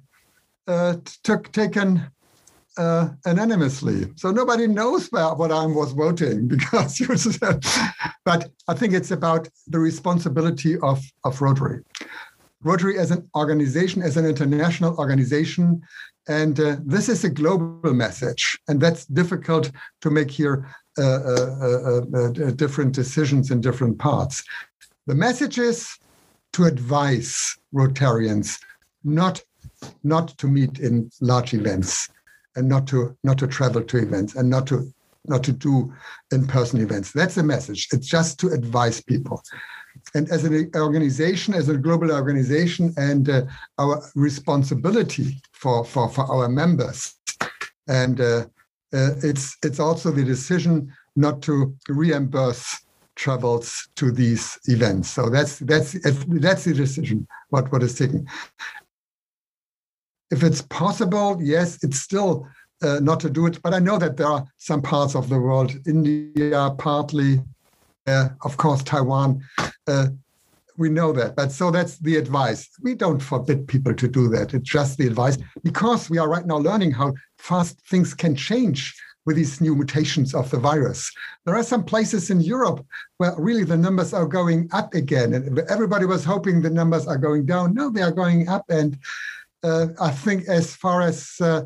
uh, 0.68 0.96
took 1.24 1.52
taken 1.52 2.10
uh, 2.78 3.10
anonymously. 3.26 4.12
So 4.16 4.32
nobody 4.32 4.68
knows 4.68 5.08
about 5.08 5.38
what 5.38 5.52
I 5.52 5.66
was 5.66 5.92
voting 5.92 6.48
because, 6.56 7.00
but 8.26 8.50
I 8.68 8.74
think 8.74 8.94
it's 8.94 9.12
about 9.12 9.48
the 9.68 9.80
responsibility 9.80 10.78
of, 10.80 11.04
of 11.24 11.42
Rotary. 11.42 11.84
Rotary 12.64 12.98
as 12.98 13.12
an 13.12 13.30
organization, 13.36 14.02
as 14.02 14.16
an 14.18 14.26
international 14.26 14.96
organization, 14.98 15.82
and 16.28 16.58
uh, 16.60 16.78
this 16.86 17.10
is 17.10 17.26
a 17.26 17.30
global 17.30 17.94
message, 17.94 18.58
and 18.70 18.80
that's 18.80 19.06
difficult 19.06 19.70
to 20.00 20.10
make 20.10 20.32
here 20.32 20.66
uh, 20.98 21.02
uh, 21.02 22.02
uh 22.14 22.52
different 22.52 22.94
decisions 22.94 23.52
in 23.52 23.60
different 23.60 24.00
parts. 24.00 24.44
The 25.08 25.16
message 25.16 25.58
is 25.58 25.98
to 26.54 26.64
advise 26.64 27.58
Rotarians 27.74 28.60
not 29.04 29.42
not 30.04 30.30
to 30.38 30.48
meet 30.48 30.80
in 30.80 31.10
large 31.22 31.54
events 31.54 32.10
and 32.56 32.68
not 32.70 32.88
to 32.88 33.18
not 33.24 33.38
to 33.40 33.48
travel 33.48 33.84
to 33.84 33.98
events 33.98 34.36
and 34.36 34.50
not 34.50 34.68
to 34.68 34.94
not 35.26 35.44
to 35.44 35.54
do 35.54 35.94
in-person 36.32 36.82
events. 36.82 37.12
That's 37.12 37.36
the 37.36 37.44
message. 37.44 37.88
It's 37.94 38.08
just 38.08 38.40
to 38.42 38.50
advise 38.50 39.02
people. 39.02 39.42
And 40.16 40.30
as 40.30 40.44
an 40.44 40.72
organization, 40.76 41.54
as 41.54 41.70
a 41.70 41.78
global 41.78 42.12
organization, 42.12 42.94
and 42.98 43.30
uh, 43.30 43.44
our 43.78 44.04
responsibility 44.16 45.42
for, 45.54 45.86
for, 45.86 46.10
for 46.10 46.30
our 46.30 46.50
members. 46.50 47.16
And 47.88 48.20
uh, 48.20 48.46
uh, 48.94 49.12
it's 49.24 49.58
it's 49.64 49.80
also 49.80 50.12
the 50.12 50.24
decision 50.24 50.92
not 51.16 51.42
to 51.44 51.76
reimburse 51.88 52.83
travels 53.16 53.88
to 53.96 54.12
these 54.12 54.60
events. 54.66 55.10
So 55.10 55.30
that's 55.30 55.60
that's 55.60 55.94
that's 56.28 56.64
the 56.66 56.74
decision. 56.74 57.28
What 57.50 57.72
what 57.72 57.84
is 57.84 57.96
taken. 57.96 58.28
If 60.32 60.44
it's 60.44 60.62
possible, 60.64 61.38
yes, 61.42 61.84
it's 61.84 62.00
still 62.00 62.48
uh, 62.82 63.00
not 63.00 63.20
to 63.22 63.30
do 63.30 63.46
it. 63.46 63.62
But 63.62 63.74
I 63.74 63.80
know 63.80 63.98
that 64.00 64.18
there 64.18 64.28
are 64.28 64.46
some 64.58 64.82
parts 64.82 65.16
of 65.16 65.30
the 65.30 65.40
world, 65.40 65.76
India 65.86 66.72
partly, 66.78 67.42
uh, 68.08 68.30
of 68.42 68.58
course, 68.58 68.82
Taiwan. 68.84 69.44
Uh, 69.88 70.08
we 70.78 70.90
know 70.90 71.14
that. 71.14 71.36
But 71.36 71.52
so 71.52 71.70
that's 71.70 72.00
the 72.00 72.16
advice. 72.16 72.68
We 72.82 72.96
don't 72.96 73.20
forbid 73.20 73.68
people 73.68 73.94
to 73.94 74.08
do 74.08 74.28
that. 74.30 74.54
It's 74.56 74.70
just 74.70 74.98
the 74.98 75.06
advice 75.06 75.38
because 75.64 76.10
we 76.10 76.18
are 76.18 76.28
right 76.28 76.46
now 76.46 76.58
learning 76.58 76.92
how 76.92 77.14
fast 77.38 77.80
things 77.88 78.14
can 78.14 78.36
change 78.36 78.96
with 79.26 79.36
these 79.36 79.62
new 79.62 79.76
mutations 79.76 80.34
of 80.34 80.50
the 80.50 80.60
virus. 80.60 81.12
There 81.46 81.56
are 81.56 81.64
some 81.64 81.84
places 81.84 82.30
in 82.30 82.42
Europe 82.42 82.86
where 83.18 83.34
really 83.38 83.64
the 83.64 83.78
numbers 83.78 84.14
are 84.14 84.26
going 84.26 84.70
up 84.72 84.94
again. 84.94 85.34
And 85.34 85.60
everybody 85.70 86.06
was 86.06 86.24
hoping 86.24 86.62
the 86.62 86.70
numbers 86.70 87.08
are 87.08 87.18
going 87.18 87.46
down. 87.46 87.74
No, 87.74 87.90
they 87.90 88.02
are 88.02 88.12
going 88.12 88.50
up. 88.50 88.66
And 88.70 88.98
uh, 89.64 89.88
I 90.02 90.12
think 90.12 90.48
as 90.48 90.76
far 90.76 91.02
as 91.02 91.36
uh, 91.40 91.64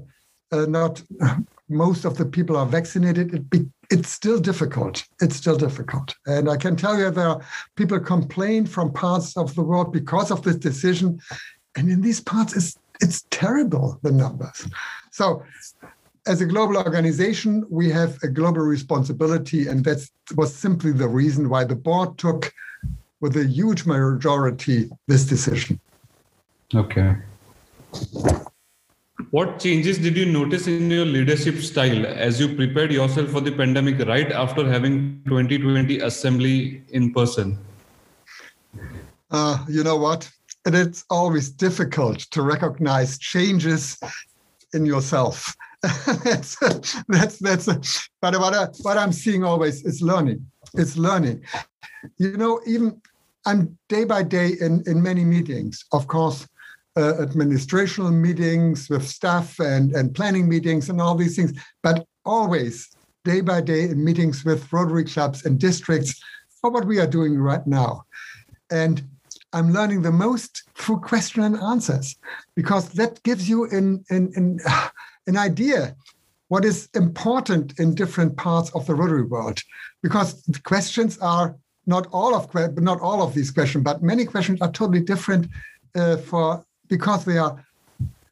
uh, 0.52 0.66
not 0.66 1.02
most 1.70 2.06
of 2.06 2.18
the 2.18 2.26
people 2.26 2.56
are 2.56 2.66
vaccinated, 2.66 3.34
it 3.34 3.50
be, 3.50 3.68
it's 3.90 4.10
still 4.10 4.40
difficult. 4.40 5.06
It's 5.22 5.36
still 5.36 5.58
difficult. 5.58 6.16
And 6.26 6.50
I 6.50 6.58
can 6.58 6.76
tell 6.76 6.98
you 6.98 7.10
there 7.10 7.30
are 7.30 7.42
people 7.76 8.00
complain 8.00 8.66
from 8.66 8.94
parts 8.94 9.36
of 9.36 9.56
the 9.56 9.64
world 9.64 9.92
because 9.92 10.32
of 10.32 10.44
this 10.44 10.58
decision. 10.58 11.20
And 11.76 11.90
in 11.90 12.02
these 12.02 12.20
parts, 12.20 12.56
it's, 12.56 12.78
it's 13.02 13.26
terrible, 13.30 14.00
the 14.04 14.12
numbers. 14.12 14.68
So 15.12 15.44
as 16.28 16.42
a 16.42 16.46
global 16.46 16.78
organization, 16.78 17.66
we 17.70 17.90
have 17.90 18.18
a 18.22 18.28
global 18.28 18.62
responsibility, 18.62 19.68
and 19.68 19.84
that 19.86 20.08
was 20.36 20.54
simply 20.54 20.92
the 20.92 21.08
reason 21.08 21.50
why 21.50 21.64
the 21.64 21.76
board 21.76 22.18
took, 22.18 22.54
with 23.22 23.36
a 23.38 23.46
huge 23.46 23.86
majority, 23.86 24.90
this 25.08 25.24
decision. 25.26 25.80
Okay. 26.76 27.16
What 29.32 29.60
changes 29.60 29.98
did 29.98 30.16
you 30.16 30.26
notice 30.26 30.68
in 30.68 30.92
your 30.92 31.06
leadership 31.06 31.58
style 31.58 32.06
as 32.06 32.40
you 32.40 32.56
prepared 32.56 32.92
yourself 32.92 33.30
for 33.30 33.42
the 33.42 33.52
pandemic 33.52 34.06
right 34.08 34.32
after 34.32 34.70
having 34.70 35.24
2020 35.26 36.00
assembly 36.00 36.84
in 36.90 37.14
person? 37.14 37.58
Uh, 39.32 39.66
you 39.68 39.84
know 39.84 39.98
what? 39.98 40.30
It's 40.66 41.04
always 41.10 41.50
difficult 41.50 42.20
to 42.32 42.42
recognize 42.42 43.18
changes 43.18 43.98
in 44.74 44.86
yourself. 44.86 45.56
That's 46.24 46.58
that's 47.08 47.40
that's. 47.40 48.10
But 48.22 48.40
what 48.40 48.54
I, 48.54 48.66
what 48.82 48.98
I'm 48.98 49.12
seeing 49.12 49.44
always 49.44 49.84
is 49.86 50.02
learning. 50.02 50.46
It's 50.74 50.98
learning. 50.98 51.44
You 52.18 52.38
know, 52.38 52.62
even 52.68 53.02
I'm 53.46 53.78
day 53.88 54.04
by 54.04 54.24
day 54.24 54.52
in 54.60 54.84
in 54.86 55.02
many 55.02 55.24
meetings. 55.24 55.86
Of 55.92 56.08
course, 56.08 56.48
uh, 56.98 57.14
administrational 57.20 58.12
meetings 58.12 58.90
with 58.90 59.08
staff 59.08 59.60
and, 59.60 59.94
and 59.94 60.16
planning 60.16 60.50
meetings 60.50 60.90
and 60.90 61.00
all 61.00 61.16
these 61.16 61.36
things, 61.36 61.54
but 61.84 62.06
always 62.26 62.90
day 63.24 63.42
by 63.42 63.62
day 63.62 63.84
in 63.84 64.04
meetings 64.04 64.44
with 64.44 64.72
Rotary 64.74 65.04
clubs 65.04 65.46
and 65.46 65.60
districts 65.60 66.20
for 66.60 66.72
what 66.72 66.86
we 66.86 67.00
are 67.00 67.08
doing 67.08 67.38
right 67.38 67.66
now. 67.68 68.04
And 68.72 69.04
I'm 69.54 69.72
learning 69.72 70.02
the 70.02 70.12
most 70.12 70.64
through 70.76 71.00
question 71.02 71.44
and 71.44 71.58
answers 71.58 72.16
because 72.56 72.90
that 72.90 73.22
gives 73.24 73.48
you 73.48 73.66
in 73.66 74.04
in 74.10 74.32
an, 74.36 74.60
an 75.28 75.38
idea 75.38 75.96
what 76.48 76.64
is 76.64 76.88
important 76.94 77.78
in 77.80 77.94
different 77.94 78.38
parts 78.38 78.70
of 78.72 78.86
the 78.88 78.96
Rotary 78.96 79.24
world. 79.24 79.60
Because 80.02 80.42
the 80.44 80.60
questions 80.60 81.18
are 81.20 81.56
not 81.86 82.08
all 82.12 82.36
of 82.36 82.54
not 82.78 83.00
all 83.02 83.22
of 83.22 83.34
these 83.34 83.52
questions, 83.52 83.84
but 83.84 84.04
many 84.04 84.26
questions 84.26 84.62
are 84.62 84.72
totally 84.72 85.02
different 85.02 85.48
uh, 85.96 86.18
for 86.18 86.66
because 86.88 87.26
they 87.26 87.38
are 87.38 87.64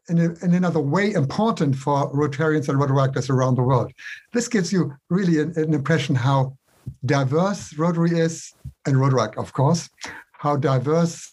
in, 0.10 0.20
a, 0.20 0.46
in, 0.46 0.54
another 0.54 0.80
way 0.80 1.14
important 1.14 1.76
for 1.76 2.12
Rotarians 2.14 2.70
and 2.70 2.80
Rotaractors 2.80 3.30
around 3.30 3.56
the 3.56 3.64
world. 3.64 3.92
This 4.34 4.48
gives 4.48 4.72
you 4.72 4.96
really 5.10 5.40
an, 5.40 5.54
an 5.56 5.74
impression 5.74 6.16
how 6.16 6.58
diverse 7.06 7.76
Rotary 7.78 8.20
is, 8.20 8.54
and 8.86 8.96
Rotaract, 8.96 9.38
of 9.38 9.54
course, 9.54 9.90
how 10.34 10.58
diverse 10.58 11.32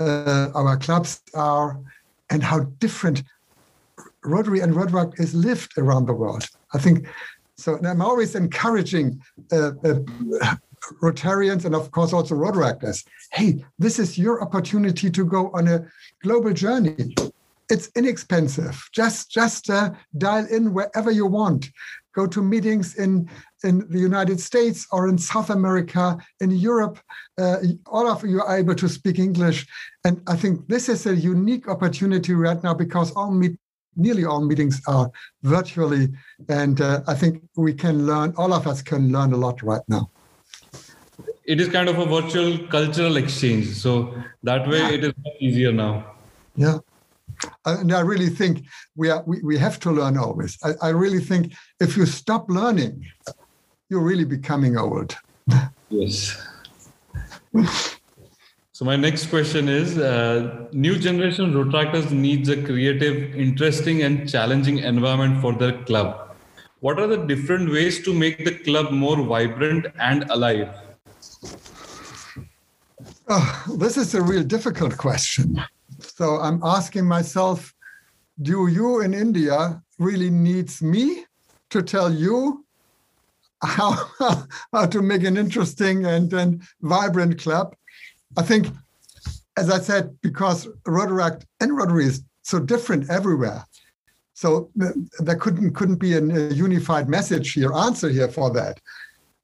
uh, 0.00 0.48
our 0.54 0.76
clubs 0.76 1.20
are, 1.34 1.78
and 2.30 2.42
how 2.42 2.60
different 2.80 3.22
Rotary 4.24 4.60
and 4.60 4.74
Rotaract 4.74 5.20
is 5.20 5.34
lived 5.34 5.76
around 5.78 6.06
the 6.06 6.12
world. 6.12 6.46
I 6.74 6.78
think 6.78 7.06
so. 7.56 7.76
And 7.76 7.86
I'm 7.86 8.02
always 8.02 8.34
encouraging 8.34 9.20
uh, 9.52 9.72
uh, 9.84 10.54
Rotarians 11.02 11.64
and 11.64 11.74
of 11.74 11.90
course 11.90 12.12
also 12.12 12.34
Rotaractors. 12.34 13.04
Hey, 13.32 13.64
this 13.78 13.98
is 13.98 14.18
your 14.18 14.42
opportunity 14.42 15.10
to 15.10 15.24
go 15.24 15.50
on 15.52 15.68
a 15.68 15.86
global 16.22 16.52
journey. 16.52 17.14
It's 17.70 17.90
inexpensive. 17.96 18.88
Just 18.92 19.30
just 19.30 19.68
uh, 19.68 19.90
dial 20.16 20.46
in 20.46 20.72
wherever 20.72 21.10
you 21.10 21.26
want. 21.26 21.68
Go 22.14 22.26
to 22.26 22.42
meetings 22.42 22.96
in 22.96 23.28
in 23.62 23.86
the 23.90 23.98
United 23.98 24.40
States 24.40 24.86
or 24.90 25.08
in 25.08 25.18
South 25.18 25.50
America, 25.50 26.16
in 26.40 26.50
Europe. 26.50 26.98
Uh, 27.38 27.58
all 27.86 28.08
of 28.08 28.24
you 28.24 28.40
are 28.42 28.56
able 28.56 28.74
to 28.74 28.88
speak 28.88 29.18
English, 29.18 29.66
and 30.04 30.22
I 30.26 30.36
think 30.36 30.66
this 30.68 30.88
is 30.88 31.06
a 31.06 31.14
unique 31.14 31.68
opportunity 31.68 32.32
right 32.34 32.62
now 32.62 32.72
because 32.72 33.12
all 33.12 33.30
meet 33.30 33.58
nearly 33.98 34.24
all 34.24 34.40
meetings 34.40 34.80
are 34.86 35.10
virtually, 35.42 36.08
and 36.48 36.80
uh, 36.80 37.02
I 37.06 37.14
think 37.14 37.42
we 37.56 37.74
can 37.74 38.06
learn. 38.06 38.32
All 38.36 38.52
of 38.52 38.66
us 38.66 38.80
can 38.80 39.12
learn 39.12 39.32
a 39.32 39.36
lot 39.36 39.62
right 39.62 39.82
now 39.88 40.10
it 41.48 41.60
is 41.62 41.68
kind 41.70 41.88
of 41.88 41.98
a 41.98 42.04
virtual 42.04 42.58
cultural 42.68 43.16
exchange. 43.16 43.68
So 43.68 44.14
that 44.42 44.68
way, 44.68 44.80
yeah. 44.80 44.90
it 44.90 45.04
is 45.04 45.12
easier 45.40 45.72
now. 45.72 46.04
Yeah. 46.56 46.78
And 47.64 47.92
I 47.92 48.00
really 48.00 48.28
think 48.28 48.66
we 48.96 49.08
are 49.08 49.22
we, 49.26 49.40
we 49.42 49.56
have 49.58 49.80
to 49.80 49.90
learn 49.90 50.18
always. 50.18 50.58
I, 50.62 50.72
I 50.82 50.88
really 50.90 51.20
think 51.20 51.54
if 51.80 51.96
you 51.96 52.04
stop 52.04 52.50
learning, 52.50 53.06
you're 53.88 54.02
really 54.02 54.24
becoming 54.26 54.76
old. 54.76 55.16
Yes. 55.88 56.36
So 58.78 58.84
my 58.84 58.94
next 58.94 59.26
question 59.26 59.68
is: 59.68 59.98
uh, 59.98 60.68
New 60.70 61.00
generation 61.00 61.52
Rotaractors 61.52 62.12
needs 62.12 62.48
a 62.48 62.62
creative, 62.62 63.34
interesting, 63.34 64.02
and 64.04 64.30
challenging 64.30 64.78
environment 64.78 65.40
for 65.40 65.52
their 65.52 65.72
club. 65.82 66.36
What 66.78 67.00
are 67.00 67.08
the 67.08 67.16
different 67.16 67.72
ways 67.72 68.04
to 68.04 68.14
make 68.14 68.44
the 68.44 68.54
club 68.54 68.92
more 68.92 69.20
vibrant 69.20 69.86
and 69.98 70.30
alive? 70.30 70.68
Oh, 73.28 73.64
this 73.78 73.96
is 73.96 74.14
a 74.14 74.22
real 74.22 74.44
difficult 74.44 74.96
question. 74.96 75.60
So 75.98 76.36
I'm 76.36 76.62
asking 76.62 77.04
myself, 77.04 77.74
do 78.40 78.68
you 78.68 79.00
in 79.00 79.12
India 79.12 79.82
really 79.98 80.30
needs 80.30 80.80
me 80.80 81.24
to 81.70 81.82
tell 81.82 82.14
you 82.14 82.64
how, 83.64 84.06
how 84.72 84.86
to 84.86 85.02
make 85.02 85.24
an 85.24 85.36
interesting 85.36 86.06
and, 86.06 86.32
and 86.32 86.62
vibrant 86.80 87.42
club? 87.42 87.74
I 88.36 88.42
think, 88.42 88.68
as 89.56 89.70
I 89.70 89.78
said, 89.78 90.16
because 90.22 90.66
Rotaract 90.86 91.44
and 91.60 91.76
Rotary 91.76 92.06
is 92.06 92.22
so 92.42 92.58
different 92.58 93.10
everywhere. 93.10 93.64
So 94.34 94.70
there 94.74 95.34
couldn't 95.34 95.74
couldn't 95.74 95.96
be 95.96 96.14
a 96.14 96.20
unified 96.20 97.08
message 97.08 97.52
here, 97.54 97.72
answer 97.72 98.08
here 98.08 98.28
for 98.28 98.50
that. 98.52 98.78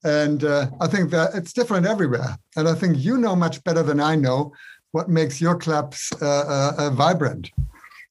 And 0.05 0.45
uh, 0.45 0.67
I 0.81 0.87
think 0.87 1.11
that 1.11 1.35
it's 1.35 1.53
different 1.53 1.87
everywhere. 1.87 2.37
And 2.57 2.69
I 2.69 2.75
think 2.75 2.99
you 2.99 3.19
know 3.19 3.35
much 3.35 3.65
better 3.65 3.83
than 3.83 3.99
I 3.99 4.15
know 4.15 4.53
what 4.93 5.09
makes 5.09 5.41
your 5.41 5.57
clubs 5.57 6.13
uh, 6.23 6.27
uh, 6.27 6.73
uh 6.79 6.91
vibrant. 6.91 7.51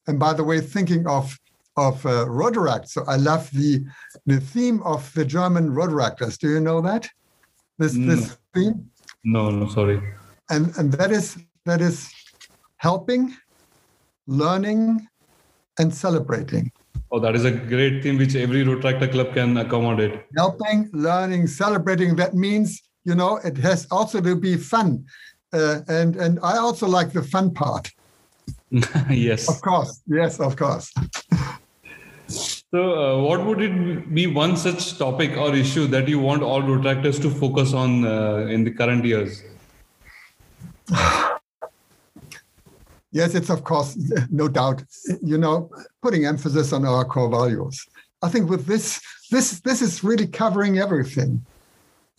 And 0.08 0.20
by 0.20 0.34
the 0.34 0.44
way, 0.44 0.60
thinking 0.60 1.08
of 1.08 1.40
of 1.78 2.06
uh, 2.06 2.26
Rotaract, 2.26 2.88
so 2.88 3.04
I 3.08 3.16
love 3.16 3.50
the 3.52 3.86
the 4.26 4.40
theme 4.40 4.82
of 4.84 5.12
the 5.14 5.26
German 5.26 5.70
Rotaractors. 5.70 6.38
Do 6.38 6.50
you 6.50 6.60
know 6.60 6.82
that? 6.82 7.10
This 7.80 7.94
no. 7.94 8.16
this 8.16 8.38
theme? 8.54 8.92
No, 9.24 9.50
no, 9.50 9.70
sorry. 9.70 10.02
And 10.50 10.74
and 10.78 10.92
that 10.94 11.12
is 11.12 11.38
that 11.66 11.82
is 11.82 12.10
helping, 12.78 13.34
learning, 14.28 15.08
and 15.80 15.94
celebrating. 15.94 16.72
Oh, 17.12 17.20
that 17.20 17.36
is 17.36 17.46
a 17.46 17.52
great 17.52 18.04
theme 18.04 18.18
which 18.18 18.36
every 18.36 18.64
Rotaractor 18.66 19.12
club 19.12 19.34
can 19.34 19.58
accommodate. 19.58 20.24
Helping, 20.36 20.90
learning, 20.94 21.48
celebrating. 21.48 22.16
That 22.16 22.34
means, 22.34 22.82
you 23.06 23.16
know, 23.16 23.38
it 23.38 23.56
has 23.58 23.88
also 23.92 24.20
to 24.20 24.36
be 24.36 24.58
fun. 24.58 25.06
Uh, 25.54 25.82
and 25.88 26.16
and 26.16 26.40
I 26.42 26.58
also 26.58 26.88
like 26.88 27.14
the 27.14 27.22
fun 27.22 27.54
part. 27.54 27.90
yes. 29.10 29.48
Of 29.48 29.62
course. 29.62 30.02
Yes, 30.08 30.40
of 30.40 30.56
course. 30.56 30.92
so, 32.28 32.80
uh, 32.82 33.24
what 33.24 33.46
would 33.46 33.62
it 33.62 34.14
be 34.14 34.26
one 34.26 34.58
such 34.58 34.98
topic 34.98 35.38
or 35.38 35.54
issue 35.54 35.86
that 35.88 36.08
you 36.08 36.20
want 36.20 36.42
all 36.42 36.62
Rotaractors 36.62 37.22
to 37.22 37.30
focus 37.30 37.74
on 37.74 38.06
uh, 38.06 38.48
in 38.50 38.64
the 38.64 38.72
current 38.72 39.06
years? 39.06 39.44
Yes, 43.16 43.36
it's 43.36 43.52
of 43.52 43.64
course, 43.64 43.96
no 44.32 44.48
doubt, 44.48 44.84
you 45.22 45.38
know, 45.38 45.70
putting 46.02 46.26
emphasis 46.26 46.74
on 46.74 46.84
our 46.84 47.06
core 47.06 47.30
values. 47.30 47.86
I 48.24 48.30
think 48.30 48.50
with 48.50 48.66
this, 48.66 49.00
this, 49.30 49.60
this 49.60 49.84
is 49.84 50.04
really 50.04 50.26
covering 50.26 50.80
everything. 50.80 51.46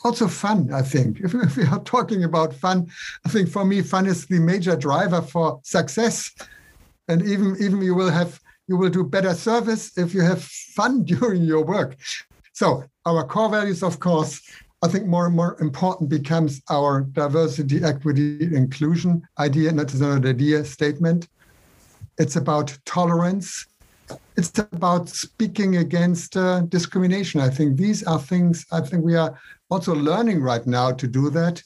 also 0.05 0.29
fun, 0.29 0.72
I 0.72 0.83
think. 0.83 1.20
If, 1.24 1.35
if 1.35 1.57
we 1.57 1.64
are 1.64 1.81
talking 1.81 2.22
about 2.24 2.55
fun, 2.55 2.87
I 3.27 3.29
think 3.29 3.48
for 3.48 3.64
me, 3.64 3.83
fun 3.83 4.07
is 4.07 4.27
the 4.27 4.38
major 4.38 4.77
driver 4.77 5.20
for 5.20 5.61
success. 5.64 6.31
And 7.09 7.22
even, 7.22 7.57
even 7.61 7.83
you 7.83 7.94
will 7.94 8.11
have 8.11 8.40
you 8.66 8.79
will 8.79 8.88
do 8.88 9.05
better 9.05 9.35
service 9.35 9.98
if 9.98 10.14
you 10.14 10.22
have 10.22 10.42
fun 10.42 11.05
during 11.12 11.42
your 11.42 11.64
work. 11.64 11.96
So 12.53 12.85
our 13.05 13.24
core 13.27 13.50
values, 13.50 13.83
of 13.83 13.98
course, 14.00 14.40
I 14.85 14.88
think 14.88 15.07
more 15.07 15.25
and 15.25 15.35
more 15.35 15.57
important 15.61 16.11
becomes 16.11 16.61
our 16.68 17.01
diversity, 17.12 17.83
equity, 17.83 18.55
inclusion 18.55 19.27
idea, 19.38 19.73
not 19.73 19.88
just 19.88 20.03
an 20.03 20.27
idea 20.27 20.62
statement. 20.62 21.29
It's 22.18 22.37
about 22.37 22.77
tolerance. 22.85 23.66
It's 24.37 24.59
about 24.59 25.09
speaking 25.09 25.79
against 25.79 26.37
uh, 26.37 26.61
discrimination. 26.77 27.40
I 27.40 27.49
think 27.49 27.79
these 27.79 28.03
are 28.03 28.20
things 28.20 28.66
I 28.73 28.83
think 28.83 29.03
we 29.03 29.16
are 29.16 29.40
also 29.70 29.94
learning 29.94 30.42
right 30.42 30.66
now 30.66 30.92
to 30.92 31.07
do 31.07 31.31
that. 31.31 31.62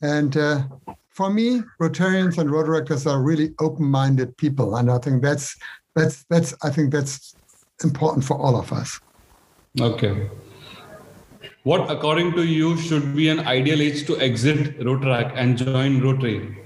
And 0.00 0.36
uh, 0.36 0.62
for 1.08 1.28
me, 1.28 1.62
Rotarians 1.80 2.38
and 2.38 2.48
Rotaractors 2.50 3.04
are 3.10 3.20
really 3.20 3.52
open-minded 3.58 4.36
people, 4.36 4.76
and 4.76 4.92
I 4.92 4.98
think 4.98 5.22
that's 5.22 5.56
that's 5.96 6.24
that's 6.30 6.54
I 6.62 6.70
think 6.70 6.92
that's 6.92 7.34
important 7.82 8.24
for 8.24 8.38
all 8.38 8.56
of 8.56 8.72
us. 8.72 9.00
Okay. 9.80 10.30
What, 11.62 11.90
according 11.90 12.32
to 12.32 12.42
you, 12.42 12.78
should 12.78 13.14
be 13.14 13.28
an 13.28 13.40
ideal 13.40 13.82
age 13.82 14.06
to 14.06 14.18
exit 14.18 14.80
Rotaract 14.80 15.32
and 15.36 15.58
join 15.58 16.00
Rotary? 16.00 16.56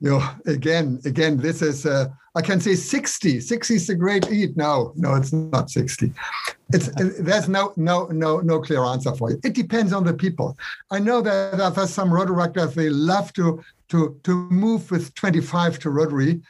You 0.00 0.22
again, 0.46 1.00
again, 1.04 1.36
this 1.36 1.60
is 1.60 1.84
uh, 1.84 2.08
I 2.34 2.42
can 2.42 2.58
say 2.58 2.74
60. 2.74 3.40
60 3.40 3.74
is 3.74 3.88
a 3.90 3.94
great 3.94 4.26
age. 4.30 4.56
No, 4.56 4.92
no, 4.96 5.14
it's 5.14 5.32
not 5.32 5.70
60. 5.70 6.12
It's 6.72 6.90
there's 7.20 7.48
no 7.48 7.72
no 7.76 8.06
no 8.06 8.40
no 8.40 8.60
clear 8.60 8.82
answer 8.84 9.14
for 9.14 9.30
you. 9.30 9.40
It 9.44 9.54
depends 9.54 9.92
on 9.92 10.04
the 10.04 10.14
people. 10.14 10.56
I 10.90 10.98
know 10.98 11.20
that 11.20 11.74
there's 11.74 11.90
some 11.90 12.10
Rotaractors 12.10 12.74
they 12.74 12.88
love 12.88 13.32
to 13.34 13.62
to 13.90 14.18
to 14.24 14.34
move 14.50 14.90
with 14.90 15.14
25 15.14 15.78
to 15.80 15.90
Rotary, 15.90 16.40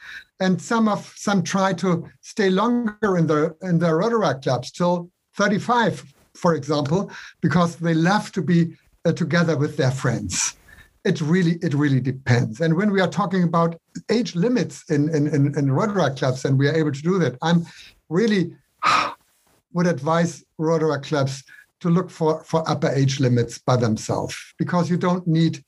and 0.40 0.61
some 0.61 0.88
of 0.88 1.12
some 1.16 1.42
try 1.42 1.73
to 1.75 2.09
stay 2.23 2.51
longer 2.51 3.16
in 3.16 3.27
their 3.27 3.57
in 3.62 3.79
their 3.79 3.99
Rotaract 3.99 4.44
clubs 4.44 4.70
till 4.70 5.11
35, 5.37 6.14
for 6.35 6.55
example, 6.55 7.11
because 7.40 7.77
they 7.77 7.94
love 7.94 8.33
to 8.33 8.42
be 8.42 8.77
uh, 9.05 9.12
together 9.12 9.57
with 9.57 9.77
their 9.77 9.90
friends. 9.90 10.57
It 11.05 11.20
really, 11.20 11.59
it 11.62 11.75
really 11.75 12.01
depends. 12.01 12.61
And 12.61 12.77
when 12.77 12.90
we 12.90 13.01
are 13.01 13.09
talking 13.09 13.42
about 13.42 13.79
age 14.11 14.35
limits 14.35 14.85
in 14.90 15.14
in, 15.14 15.27
in, 15.27 15.47
in 15.59 15.66
Rotaract 15.66 16.18
clubs, 16.18 16.44
and 16.44 16.59
we 16.59 16.68
are 16.68 16.75
able 16.75 16.92
to 16.92 17.03
do 17.03 17.18
that, 17.18 17.37
I'm 17.42 17.66
really 18.09 18.57
would 19.73 19.87
advise 19.87 20.44
Rotaract 20.59 21.05
clubs 21.05 21.44
to 21.81 21.90
look 21.90 22.11
for 22.11 22.42
for 22.44 22.68
upper 22.68 22.88
age 22.88 23.20
limits 23.20 23.59
by 23.59 23.77
themselves 23.77 24.37
because 24.59 24.88
you 24.88 24.97
don't 24.97 25.27
need 25.27 25.62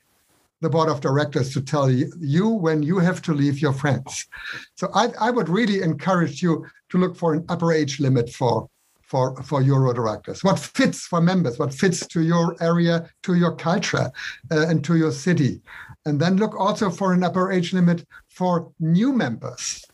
the 0.62 0.70
board 0.70 0.88
of 0.88 1.02
directors 1.02 1.52
to 1.52 1.61
tell 1.61 1.90
you 1.90 2.48
when 2.48 2.83
you 2.83 2.98
have 2.98 3.20
to 3.20 3.35
leave 3.35 3.61
your 3.61 3.74
friends. 3.74 4.26
So 4.74 4.88
I, 4.94 5.09
I 5.20 5.31
would 5.31 5.50
really 5.50 5.83
encourage 5.83 6.42
you 6.42 6.66
to 6.88 6.98
look 6.98 7.14
for 7.14 7.35
an 7.35 7.44
upper 7.50 7.72
age 7.72 8.00
limit 8.00 8.31
for 8.31 8.66
for, 9.07 9.40
for 9.42 9.62
your 9.62 9.81
Rotaractors, 9.81 10.45
what 10.45 10.59
fits 10.59 11.07
for 11.07 11.21
members, 11.21 11.59
what 11.59 11.73
fits 11.73 12.07
to 12.09 12.23
your 12.23 12.57
area, 12.61 13.09
to 13.23 13.35
your 13.35 13.55
culture, 13.55 14.11
uh, 14.51 14.66
and 14.69 14.85
to 14.85 14.97
your 14.97 15.12
city. 15.12 15.61
And 16.05 16.21
then 16.21 16.37
look 16.37 16.59
also 16.59 16.90
for 16.90 17.12
an 17.12 17.23
upper 17.23 17.51
age 17.51 17.73
limit 17.73 18.05
for 18.29 18.71
new 18.81 19.12
members. 19.12 19.85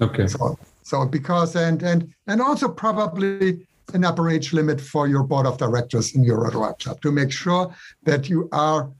Okay. 0.00 0.26
So, 0.26 0.58
so 0.82 1.06
because 1.06 1.54
and 1.54 1.82
and 1.82 2.12
and 2.26 2.40
also 2.42 2.68
probably 2.68 3.66
an 3.94 4.04
upper 4.04 4.30
age 4.30 4.52
limit 4.52 4.80
for 4.80 5.06
your 5.06 5.22
board 5.22 5.46
of 5.46 5.58
directors 5.58 6.14
in 6.14 6.24
your 6.24 6.38
Rotaract 6.38 6.80
club 6.80 7.00
to 7.02 7.12
make 7.12 7.30
sure 7.30 7.74
that 8.04 8.28
you 8.28 8.48
are 8.52 8.90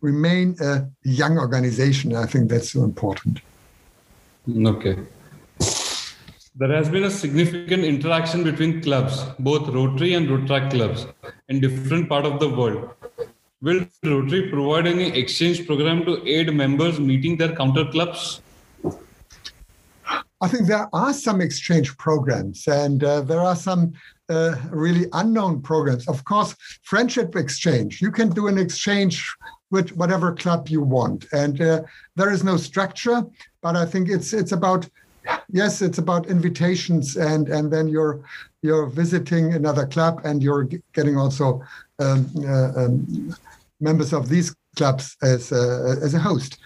remain 0.00 0.54
a 0.60 0.88
young 1.02 1.38
organization. 1.38 2.14
I 2.14 2.26
think 2.26 2.50
that's 2.50 2.72
so 2.72 2.84
important. 2.84 3.40
Okay. 4.48 4.96
There 6.60 6.72
has 6.72 6.88
been 6.88 7.04
a 7.04 7.10
significant 7.10 7.84
interaction 7.84 8.42
between 8.42 8.82
clubs, 8.82 9.22
both 9.38 9.68
Rotary 9.68 10.14
and 10.14 10.28
Rotaract 10.28 10.72
clubs, 10.72 11.06
in 11.48 11.60
different 11.60 12.08
part 12.08 12.26
of 12.26 12.40
the 12.40 12.48
world. 12.48 12.90
Will 13.62 13.86
Rotary 14.02 14.50
provide 14.50 14.88
any 14.88 15.16
exchange 15.16 15.68
program 15.68 16.04
to 16.04 16.26
aid 16.26 16.52
members 16.52 16.98
meeting 16.98 17.36
their 17.36 17.54
counter 17.54 17.84
clubs? 17.84 18.40
I 20.40 20.48
think 20.48 20.66
there 20.66 20.88
are 20.92 21.12
some 21.12 21.40
exchange 21.40 21.96
programs, 21.96 22.66
and 22.66 23.04
uh, 23.04 23.20
there 23.20 23.40
are 23.40 23.54
some 23.54 23.92
uh, 24.28 24.56
really 24.70 25.06
unknown 25.12 25.62
programs. 25.62 26.08
Of 26.08 26.24
course, 26.24 26.56
friendship 26.82 27.36
exchange. 27.36 28.02
You 28.02 28.10
can 28.10 28.30
do 28.30 28.48
an 28.48 28.58
exchange 28.58 29.32
with 29.70 29.90
whatever 29.90 30.34
club 30.34 30.68
you 30.68 30.82
want, 30.82 31.24
and 31.32 31.60
uh, 31.60 31.82
there 32.16 32.32
is 32.32 32.42
no 32.42 32.56
structure. 32.56 33.22
But 33.62 33.76
I 33.76 33.86
think 33.86 34.08
it's 34.08 34.32
it's 34.32 34.50
about 34.50 34.88
yes, 35.50 35.82
it's 35.82 35.98
about 35.98 36.26
invitations, 36.26 37.16
and 37.16 37.48
and 37.48 37.72
then 37.72 37.88
you're 37.88 38.20
you're 38.62 38.86
visiting 38.86 39.54
another 39.54 39.86
club, 39.86 40.20
and 40.24 40.42
you're 40.42 40.68
getting 40.92 41.16
also 41.16 41.62
um, 41.98 42.26
uh, 42.44 42.72
um, 42.76 43.34
members 43.80 44.12
of 44.12 44.28
these 44.28 44.54
clubs 44.76 45.16
as 45.22 45.52
a, 45.52 45.96
as 46.02 46.14
a 46.14 46.18
host. 46.18 46.58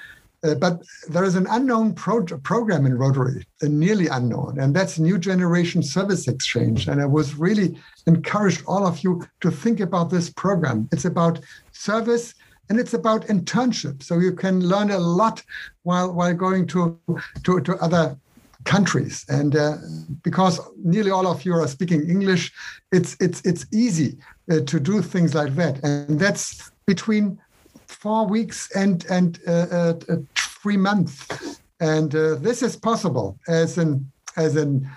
Uh, 0.45 0.55
but 0.57 0.83
there 1.09 1.23
is 1.23 1.37
an 1.37 1.47
unknown 1.51 1.95
pro- 1.95 2.25
program 2.25 2.85
in 2.85 2.99
Rotary, 2.99 3.47
a 3.61 3.68
nearly 3.68 4.09
unknown, 4.09 4.59
and 4.59 4.75
that's 4.75 4.99
New 4.99 5.16
Generation 5.16 5.83
Service 5.85 6.27
Exchange. 6.27 6.88
And 6.88 7.01
I 7.01 7.07
was 7.07 7.37
really 7.37 7.79
encouraged 8.07 8.64
all 8.66 8.85
of 8.85 9.05
you 9.05 9.25
to 9.40 9.51
think 9.53 9.79
about 9.79 10.11
this 10.11 10.31
program. 10.31 10.88
It's 10.90 11.05
about 11.05 11.38
service 11.71 12.35
and 12.68 12.81
it's 12.81 12.95
about 12.95 13.27
internship. 13.27 14.03
So 14.03 14.18
you 14.18 14.33
can 14.33 14.66
learn 14.66 14.90
a 14.90 14.99
lot 14.99 15.42
while 15.85 16.12
while 16.12 16.35
going 16.35 16.66
to 16.68 16.99
to, 17.45 17.61
to 17.61 17.77
other 17.77 18.16
countries. 18.64 19.25
And 19.29 19.57
uh, 19.57 19.77
because 20.22 20.61
nearly 20.77 21.11
all 21.11 21.27
of 21.27 21.44
you 21.44 21.55
are 21.55 21.66
speaking 21.68 22.09
English, 22.09 22.53
it's 22.90 23.16
it's 23.20 23.40
it's 23.44 23.66
easy 23.72 24.18
uh, 24.51 24.61
to 24.61 24.81
do 24.81 25.03
things 25.03 25.35
like 25.35 25.55
that. 25.57 25.83
And 25.83 26.18
that's 26.18 26.70
between 26.87 27.38
four 27.87 28.27
weeks 28.27 28.70
and 28.75 29.05
and 29.11 29.38
uh, 29.46 29.51
uh, 29.51 29.94
uh 30.09 30.16
three 30.62 30.77
months. 30.77 31.59
And 31.81 32.14
uh, 32.14 32.37
this 32.37 32.62
is 32.62 32.77
possible 32.77 33.38
as 33.48 33.79
an 33.79 34.11
as 34.37 34.57
an 34.57 34.88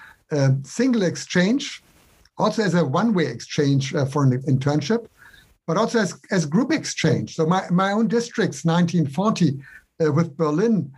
single 0.63 1.04
exchange, 1.04 1.84
also 2.38 2.63
as 2.63 2.73
a 2.73 2.84
one-way 2.84 3.25
exchange 3.25 3.91
for 4.12 4.23
an 4.23 4.41
internship, 4.43 5.08
but 5.67 5.78
also 5.78 5.99
as, 5.99 6.19
as 6.32 6.45
group 6.45 6.71
exchange. 6.73 7.36
So 7.36 7.45
my, 7.45 7.63
my 7.69 7.91
own 7.91 8.08
district's 8.08 8.65
1940 8.65 9.60
with 9.99 10.36
Berlin 10.36 10.91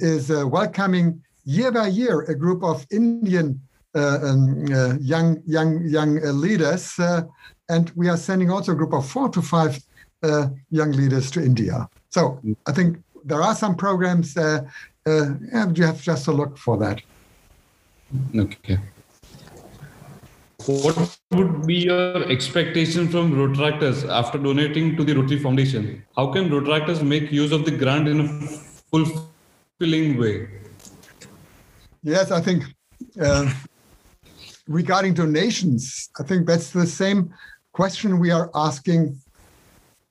is 0.00 0.30
welcoming 0.30 1.22
year 1.48 1.72
by 1.72 1.86
year 1.86 2.20
a 2.22 2.34
group 2.34 2.62
of 2.62 2.86
Indian 2.90 3.60
uh, 3.94 4.18
um, 4.22 4.66
uh, 4.70 4.94
young 5.00 5.42
young 5.46 5.82
young 5.86 6.22
uh, 6.22 6.30
leaders, 6.30 6.98
uh, 6.98 7.22
and 7.70 7.90
we 7.96 8.08
are 8.08 8.18
sending 8.18 8.50
also 8.50 8.72
a 8.72 8.74
group 8.74 8.92
of 8.92 9.08
four 9.08 9.30
to 9.30 9.40
five 9.40 9.80
uh, 10.22 10.48
young 10.70 10.92
leaders 10.92 11.30
to 11.30 11.42
India. 11.42 11.88
So 12.10 12.38
I 12.66 12.72
think 12.72 13.02
there 13.24 13.42
are 13.42 13.54
some 13.54 13.76
programs. 13.76 14.36
Uh, 14.36 14.60
you 15.06 15.84
have 15.84 16.02
just 16.02 16.26
to 16.26 16.32
look 16.32 16.58
for 16.58 16.76
that. 16.76 17.00
Okay. 18.36 18.78
What 20.66 21.18
would 21.30 21.66
be 21.66 21.76
your 21.76 22.30
expectation 22.30 23.08
from 23.08 23.32
Rotaractors 23.32 24.06
after 24.06 24.36
donating 24.36 24.96
to 24.96 25.04
the 25.04 25.14
Rotary 25.14 25.38
Foundation? 25.38 26.04
How 26.14 26.30
can 26.30 26.50
Rotaractors 26.50 27.02
make 27.02 27.32
use 27.32 27.52
of 27.52 27.64
the 27.64 27.70
grant 27.70 28.06
in 28.06 28.20
a 28.20 28.28
fulfilling 28.90 30.18
way? 30.18 30.48
Yes, 32.02 32.30
I 32.30 32.40
think 32.40 32.64
uh, 33.20 33.52
regarding 34.68 35.14
donations, 35.14 36.10
I 36.18 36.22
think 36.22 36.46
that's 36.46 36.70
the 36.70 36.86
same 36.86 37.34
question 37.72 38.18
we 38.18 38.30
are 38.30 38.50
asking 38.54 39.18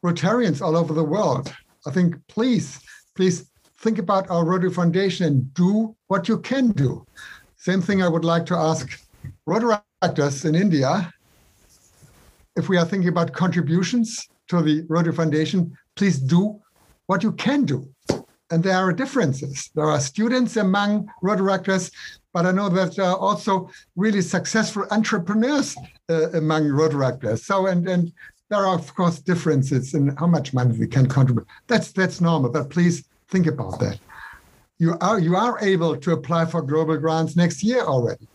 Rotarians 0.04 0.62
all 0.62 0.76
over 0.76 0.94
the 0.94 1.04
world. 1.04 1.54
I 1.86 1.92
think 1.92 2.16
please, 2.28 2.80
please 3.16 3.50
think 3.80 4.00
about 4.00 4.30
our 4.30 4.44
Rotary 4.46 4.72
Foundation 4.72 5.26
and 5.26 5.54
do 5.54 5.96
what 6.08 6.28
you 6.28 6.40
can 6.40 6.72
do. 6.72 7.06
Same 7.56 7.82
thing 7.82 8.04
I 8.04 8.08
would 8.08 8.26
like 8.26 8.46
to 8.48 8.56
ask 8.56 9.02
Rotaractors 9.48 10.46
in 10.46 10.56
India. 10.56 11.12
If 12.56 12.70
we 12.70 12.78
are 12.78 12.86
thinking 12.86 13.10
about 13.10 13.34
contributions 13.34 14.28
to 14.50 14.62
the 14.62 14.84
Rotary 14.88 15.14
Foundation, 15.14 15.78
please 15.96 16.20
do 16.20 16.60
what 17.06 17.24
you 17.24 17.32
can 17.32 17.64
do 17.66 17.88
and 18.50 18.64
there 18.64 18.78
are 18.78 18.94
differences. 18.94 19.70
There 19.76 19.86
are 19.86 20.00
students 20.00 20.58
among 20.58 21.10
Rotaractors, 21.24 21.92
but 22.34 22.46
I 22.46 22.52
know 22.52 22.70
that 22.70 22.96
there 22.96 23.06
are 23.06 23.18
also 23.18 23.70
really 23.96 24.22
successful 24.22 24.86
entrepreneurs 24.92 25.76
uh, 26.10 26.32
among 26.32 26.64
Rotaractors. 26.66 27.40
So, 27.40 27.68
and, 27.68 27.88
and 27.88 28.12
there 28.50 28.66
are, 28.66 28.76
of 28.76 28.94
course, 28.96 29.20
differences 29.20 29.94
in 29.94 30.16
how 30.18 30.28
much 30.28 30.54
money 30.54 30.78
we 30.78 30.88
can 30.88 31.08
contribute. 31.08 31.48
That's, 31.68 31.92
that's 31.92 32.22
normal, 32.22 32.50
but 32.50 32.70
please 32.70 33.04
think 33.28 33.48
about 33.48 33.80
that. 33.80 34.00
You 34.80 34.96
are, 35.02 35.20
you 35.20 35.36
are 35.36 35.60
able 35.60 35.98
to 35.98 36.12
apply 36.12 36.46
for 36.46 36.62
global 36.62 36.98
grants 36.98 37.36
next 37.36 37.64
year 37.64 37.82
already. 37.82 38.28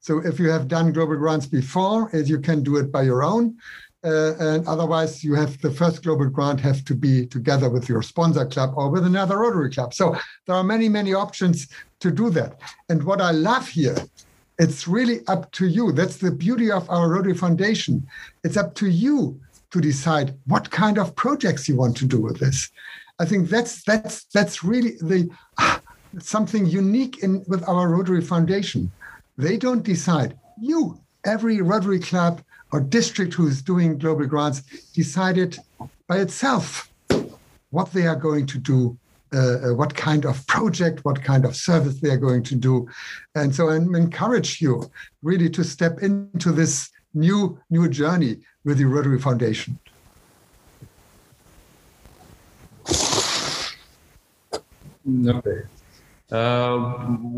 So 0.00 0.24
if 0.24 0.38
you 0.38 0.48
have 0.50 0.68
done 0.68 0.92
global 0.92 1.16
grants 1.16 1.46
before, 1.46 2.10
you 2.12 2.38
can 2.38 2.62
do 2.62 2.76
it 2.76 2.92
by 2.92 3.02
your 3.02 3.24
own. 3.24 3.56
Uh, 4.04 4.34
and 4.38 4.66
otherwise, 4.68 5.24
you 5.24 5.34
have 5.34 5.60
the 5.60 5.70
first 5.70 6.04
global 6.04 6.28
grant 6.28 6.60
have 6.60 6.84
to 6.84 6.94
be 6.94 7.26
together 7.26 7.68
with 7.68 7.88
your 7.88 8.00
sponsor 8.00 8.46
club 8.46 8.72
or 8.76 8.90
with 8.90 9.04
another 9.04 9.38
Rotary 9.38 9.70
club. 9.70 9.92
So 9.92 10.16
there 10.46 10.54
are 10.54 10.62
many, 10.62 10.88
many 10.88 11.14
options 11.14 11.68
to 12.00 12.10
do 12.10 12.30
that. 12.30 12.60
And 12.88 13.02
what 13.02 13.20
I 13.20 13.32
love 13.32 13.66
here, 13.66 13.96
it's 14.58 14.86
really 14.86 15.26
up 15.26 15.50
to 15.52 15.66
you. 15.66 15.90
That's 15.90 16.18
the 16.18 16.30
beauty 16.30 16.70
of 16.70 16.88
our 16.88 17.08
Rotary 17.10 17.34
Foundation. 17.34 18.06
It's 18.44 18.56
up 18.56 18.74
to 18.76 18.88
you 18.88 19.40
to 19.70 19.80
decide 19.80 20.34
what 20.46 20.70
kind 20.70 20.98
of 20.98 21.16
projects 21.16 21.68
you 21.68 21.76
want 21.76 21.96
to 21.96 22.06
do 22.06 22.20
with 22.20 22.38
this. 22.38 22.70
I 23.18 23.24
think 23.24 23.48
that's 23.48 23.82
that's 23.82 24.24
that's 24.26 24.62
really 24.62 24.92
the 25.00 25.28
something 26.20 26.66
unique 26.66 27.18
in 27.22 27.44
with 27.48 27.68
our 27.68 27.88
Rotary 27.88 28.22
Foundation. 28.22 28.90
They 29.36 29.56
don't 29.56 29.82
decide. 29.82 30.38
You, 30.60 31.00
every 31.24 31.60
Rotary 31.60 32.00
club 32.00 32.42
or 32.72 32.80
district 32.80 33.34
who 33.34 33.46
is 33.46 33.62
doing 33.62 33.98
global 33.98 34.26
grants, 34.26 34.62
decided 34.92 35.58
by 36.06 36.18
itself 36.18 36.90
what 37.70 37.92
they 37.92 38.06
are 38.06 38.16
going 38.16 38.46
to 38.46 38.58
do, 38.58 38.96
uh, 39.34 39.38
uh, 39.38 39.74
what 39.74 39.94
kind 39.94 40.24
of 40.24 40.46
project, 40.46 41.04
what 41.04 41.22
kind 41.22 41.44
of 41.44 41.54
service 41.54 42.00
they 42.00 42.10
are 42.10 42.16
going 42.16 42.42
to 42.42 42.54
do, 42.54 42.88
and 43.34 43.54
so 43.54 43.68
I 43.68 43.76
encourage 43.76 44.60
you 44.60 44.90
really 45.22 45.50
to 45.50 45.64
step 45.64 46.02
into 46.02 46.52
this 46.52 46.90
new 47.14 47.58
new 47.70 47.88
journey 47.88 48.38
with 48.64 48.78
the 48.78 48.84
Rotary 48.84 49.18
Foundation. 49.18 49.78
Okay. 55.26 55.62
Uh, 56.30 56.76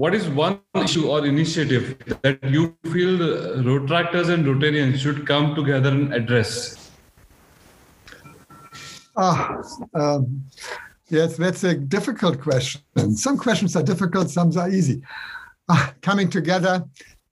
what 0.00 0.14
is 0.14 0.28
one 0.28 0.58
issue 0.74 1.08
or 1.08 1.24
initiative 1.24 1.96
that 2.22 2.42
you 2.42 2.76
feel 2.92 3.18
Rotaractors 3.62 4.30
and 4.30 4.44
Rotarians 4.44 4.98
should 4.98 5.26
come 5.26 5.54
together 5.54 5.90
and 5.90 6.12
address? 6.12 6.90
Ah, 9.16 9.62
um, 9.94 10.42
yes, 11.08 11.36
that's 11.36 11.62
a 11.62 11.74
difficult 11.74 12.40
question. 12.40 12.82
Some 13.14 13.38
questions 13.38 13.76
are 13.76 13.82
difficult, 13.82 14.28
some 14.28 14.56
are 14.58 14.68
easy. 14.68 15.02
Uh, 15.68 15.90
coming 16.02 16.28
together, 16.28 16.84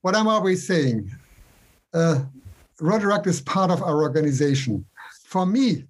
what 0.02 0.14
I'm 0.14 0.28
always 0.28 0.64
saying, 0.64 1.10
uh, 1.92 2.20
Rotaract 2.80 3.26
is 3.26 3.40
part 3.40 3.72
of 3.72 3.82
our 3.82 4.00
organization. 4.02 4.84
For 5.24 5.44
me, 5.44 5.84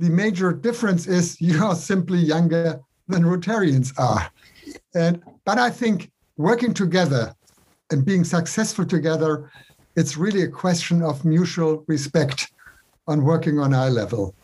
the 0.00 0.10
major 0.10 0.52
difference 0.52 1.06
is 1.06 1.40
you 1.40 1.64
are 1.64 1.76
simply 1.76 2.18
younger 2.18 2.80
than 3.06 3.22
Rotarians 3.22 3.92
are. 3.96 4.28
And 4.94 5.22
but 5.44 5.58
I 5.58 5.70
think 5.70 6.10
working 6.36 6.74
together 6.74 7.34
and 7.90 8.04
being 8.04 8.24
successful 8.24 8.84
together, 8.84 9.50
it's 9.96 10.16
really 10.16 10.42
a 10.42 10.48
question 10.48 11.02
of 11.02 11.24
mutual 11.24 11.84
respect 11.86 12.52
on 13.06 13.24
working 13.24 13.58
on 13.58 13.74
eye 13.74 13.88
level. 13.88 14.34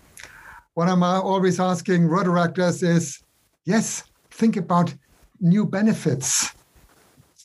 What 0.74 0.88
I'm 0.88 1.02
always 1.02 1.58
asking 1.58 2.02
Rotaractors 2.02 2.82
is, 2.82 3.22
yes, 3.64 4.04
think 4.30 4.56
about 4.56 4.94
new 5.40 5.64
benefits, 5.66 6.52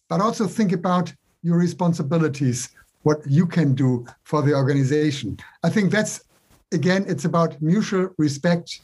but 0.10 0.22
also 0.22 0.46
think 0.46 0.72
about 0.72 1.14
your 1.42 1.58
responsibilities, 1.58 2.70
what 3.04 3.20
you 3.28 3.46
can 3.46 3.74
do 3.74 4.06
for 4.24 4.42
the 4.42 4.54
organization. 4.54 5.38
I 5.64 5.70
think 5.70 5.92
that's 5.92 6.22
again, 6.72 7.06
it's 7.08 7.26
about 7.26 7.60
mutual 7.62 8.10
respect, 8.18 8.82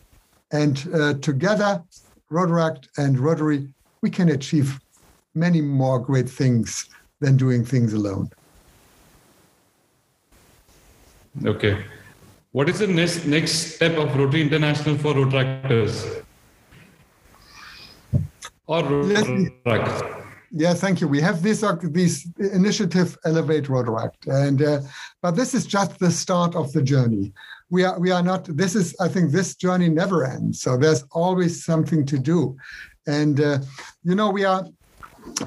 and 0.52 0.88
uh, 0.94 1.14
together, 1.16 1.84
Rotaract 2.32 2.88
and 2.98 3.20
Rotary 3.20 3.74
we 4.02 4.10
can 4.10 4.30
achieve 4.30 4.80
many 5.34 5.62
more 5.62 6.00
great 6.00 6.30
things 6.30 6.90
than 7.20 7.38
doing 7.38 7.64
things 7.64 7.94
alone. 7.94 8.30
Okay. 11.46 11.84
What 12.52 12.68
is 12.68 12.80
the 12.80 12.88
next 12.88 13.26
next 13.26 13.76
step 13.76 13.98
of 13.98 14.14
Rotary 14.18 14.42
International 14.42 14.98
for 14.98 15.14
Rotaractors? 15.14 16.24
Or 18.68 18.84
Rotaract? 18.84 20.18
Yeah, 20.54 20.74
thank 20.74 21.00
you. 21.00 21.08
We 21.08 21.22
have 21.22 21.42
this 21.42 21.64
uh, 21.64 21.78
this 21.82 22.28
initiative 22.38 23.18
Elevate 23.24 23.66
Rotaract, 23.66 24.28
and 24.28 24.62
uh, 24.62 24.82
but 25.22 25.32
this 25.32 25.54
is 25.54 25.66
just 25.66 25.98
the 26.00 26.12
start 26.12 26.56
of 26.56 26.74
the 26.74 26.82
journey. 26.82 27.32
We 27.70 27.86
are 27.86 27.98
we 27.98 28.12
are 28.12 28.22
not. 28.22 28.44
This 28.46 28.76
is 28.76 28.94
I 29.00 29.08
think 29.08 29.32
this 29.32 29.56
journey 29.56 29.88
never 29.88 30.26
ends. 30.26 30.62
So 30.62 30.76
there's 30.76 31.06
always 31.12 31.64
something 31.64 32.06
to 32.08 32.20
do, 32.20 32.58
and, 33.08 33.40
uh, 33.40 33.60
you 34.04 34.16
know, 34.16 34.30
we 34.30 34.46
are, 34.46 34.66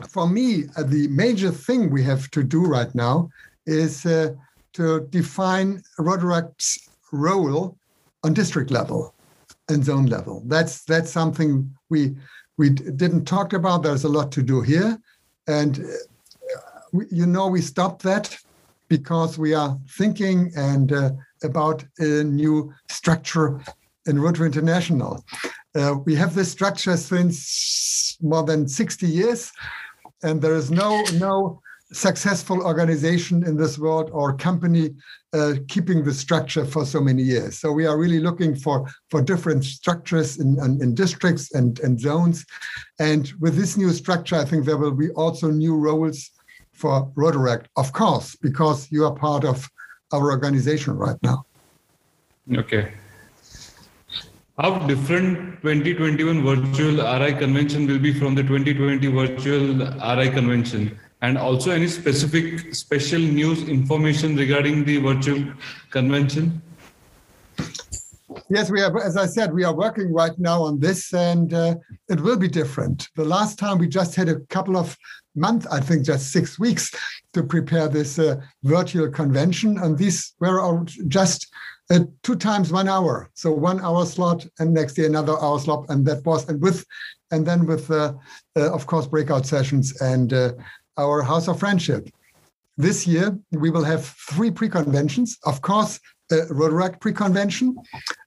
for 0.08 0.28
me, 0.28 0.64
uh, 0.76 0.82
the 0.82 1.08
major 1.08 1.50
thing 1.50 1.90
we 1.90 2.02
have 2.02 2.30
to 2.32 2.42
do 2.42 2.64
right 2.64 2.94
now 2.94 3.30
is 3.66 4.04
uh, 4.06 4.34
to 4.74 5.06
define 5.10 5.82
Rotaract's 5.98 6.88
role 7.12 7.76
on 8.22 8.34
district 8.34 8.70
level 8.70 9.14
and 9.68 9.84
zone 9.84 10.06
level. 10.06 10.42
That's 10.46 10.84
that's 10.84 11.10
something 11.10 11.70
we 11.88 12.14
we 12.56 12.70
didn't 12.70 13.24
talk 13.24 13.52
about. 13.52 13.82
There's 13.82 14.04
a 14.04 14.08
lot 14.08 14.30
to 14.32 14.42
do 14.42 14.60
here, 14.60 14.98
and 15.46 15.84
we, 16.92 17.06
you 17.10 17.26
know 17.26 17.46
we 17.48 17.60
stopped 17.60 18.02
that 18.02 18.36
because 18.88 19.38
we 19.38 19.54
are 19.54 19.78
thinking 19.88 20.52
and 20.56 20.92
uh, 20.92 21.10
about 21.42 21.84
a 21.98 22.24
new 22.24 22.72
structure 22.88 23.60
in 24.06 24.20
Rotary 24.20 24.46
International. 24.46 25.24
Uh, 25.74 25.96
we 26.04 26.14
have 26.14 26.34
this 26.34 26.50
structure 26.50 26.96
since 26.96 28.16
more 28.20 28.44
than 28.44 28.68
60 28.68 29.06
years, 29.06 29.52
and 30.22 30.40
there 30.40 30.54
is 30.54 30.70
no 30.70 31.02
no 31.14 31.60
successful 31.92 32.62
organization 32.62 33.46
in 33.46 33.56
this 33.56 33.78
world 33.78 34.10
or 34.12 34.36
company 34.36 34.90
uh, 35.32 35.54
keeping 35.68 36.02
the 36.02 36.12
structure 36.12 36.64
for 36.64 36.84
so 36.84 37.00
many 37.00 37.22
years. 37.22 37.58
So 37.58 37.70
we 37.72 37.86
are 37.86 37.98
really 37.98 38.20
looking 38.20 38.56
for 38.56 38.88
for 39.10 39.20
different 39.22 39.64
structures 39.64 40.38
in, 40.38 40.58
in, 40.64 40.82
in 40.82 40.94
districts 40.94 41.54
and, 41.54 41.78
and 41.80 42.00
zones. 42.00 42.44
And 42.98 43.32
with 43.40 43.56
this 43.56 43.76
new 43.76 43.90
structure, 43.92 44.36
I 44.36 44.44
think 44.44 44.64
there 44.64 44.78
will 44.78 44.94
be 44.94 45.10
also 45.10 45.50
new 45.50 45.76
roles 45.76 46.30
for 46.72 47.06
Rotaract, 47.14 47.66
of 47.76 47.92
course, 47.92 48.36
because 48.36 48.90
you 48.90 49.04
are 49.04 49.14
part 49.14 49.44
of 49.44 49.68
our 50.12 50.30
organization 50.30 50.96
right 50.96 51.16
now. 51.22 51.46
Okay. 52.52 52.92
How 54.56 54.78
different 54.86 55.60
2021 55.62 56.44
virtual 56.44 56.98
RI 57.18 57.32
convention 57.34 57.88
will 57.88 57.98
be 57.98 58.16
from 58.16 58.36
the 58.36 58.42
2020 58.44 59.04
virtual 59.08 59.78
RI 59.78 60.30
convention? 60.30 60.96
And 61.22 61.36
also 61.36 61.72
any 61.72 61.88
specific 61.88 62.72
special 62.72 63.18
news 63.18 63.68
information 63.68 64.36
regarding 64.36 64.84
the 64.84 64.98
virtual 64.98 65.44
convention? 65.90 66.62
Yes, 68.48 68.70
we 68.70 68.80
are. 68.80 68.96
As 69.02 69.16
I 69.16 69.26
said, 69.26 69.52
we 69.52 69.64
are 69.64 69.74
working 69.74 70.12
right 70.12 70.38
now 70.38 70.62
on 70.62 70.78
this, 70.78 71.12
and 71.12 71.52
uh, 71.52 71.74
it 72.08 72.20
will 72.20 72.36
be 72.36 72.46
different. 72.46 73.08
The 73.16 73.24
last 73.24 73.58
time 73.58 73.78
we 73.78 73.88
just 73.88 74.14
had 74.14 74.28
a 74.28 74.38
couple 74.50 74.76
of 74.76 74.96
months, 75.34 75.66
I 75.66 75.80
think 75.80 76.04
just 76.04 76.32
six 76.32 76.58
weeks, 76.58 76.92
to 77.32 77.42
prepare 77.42 77.88
this 77.88 78.18
uh, 78.18 78.40
virtual 78.62 79.08
convention, 79.10 79.78
and 79.78 79.98
these 79.98 80.34
were 80.40 80.84
just 81.08 81.52
uh, 81.90 82.00
two 82.22 82.36
times 82.36 82.72
one 82.72 82.88
hour. 82.88 83.28
So 83.34 83.52
one 83.52 83.80
hour 83.80 84.06
slot 84.06 84.46
and 84.58 84.72
next 84.72 84.94
day 84.94 85.06
another 85.06 85.34
hour 85.42 85.58
slot. 85.58 85.86
And 85.88 86.06
that 86.06 86.24
was, 86.24 86.48
and 86.48 86.60
with, 86.62 86.84
and 87.30 87.46
then 87.46 87.66
with, 87.66 87.90
uh, 87.90 88.14
uh, 88.56 88.72
of 88.72 88.86
course, 88.86 89.06
breakout 89.06 89.46
sessions 89.46 90.00
and 90.00 90.32
uh, 90.32 90.52
our 90.96 91.22
House 91.22 91.48
of 91.48 91.58
Friendship. 91.58 92.08
This 92.76 93.06
year, 93.06 93.38
we 93.52 93.70
will 93.70 93.84
have 93.84 94.06
three 94.30 94.50
pre-conventions. 94.50 95.38
Of 95.44 95.60
course, 95.60 96.00
uh, 96.32 96.46
Rotaract 96.50 97.00
pre-convention. 97.00 97.76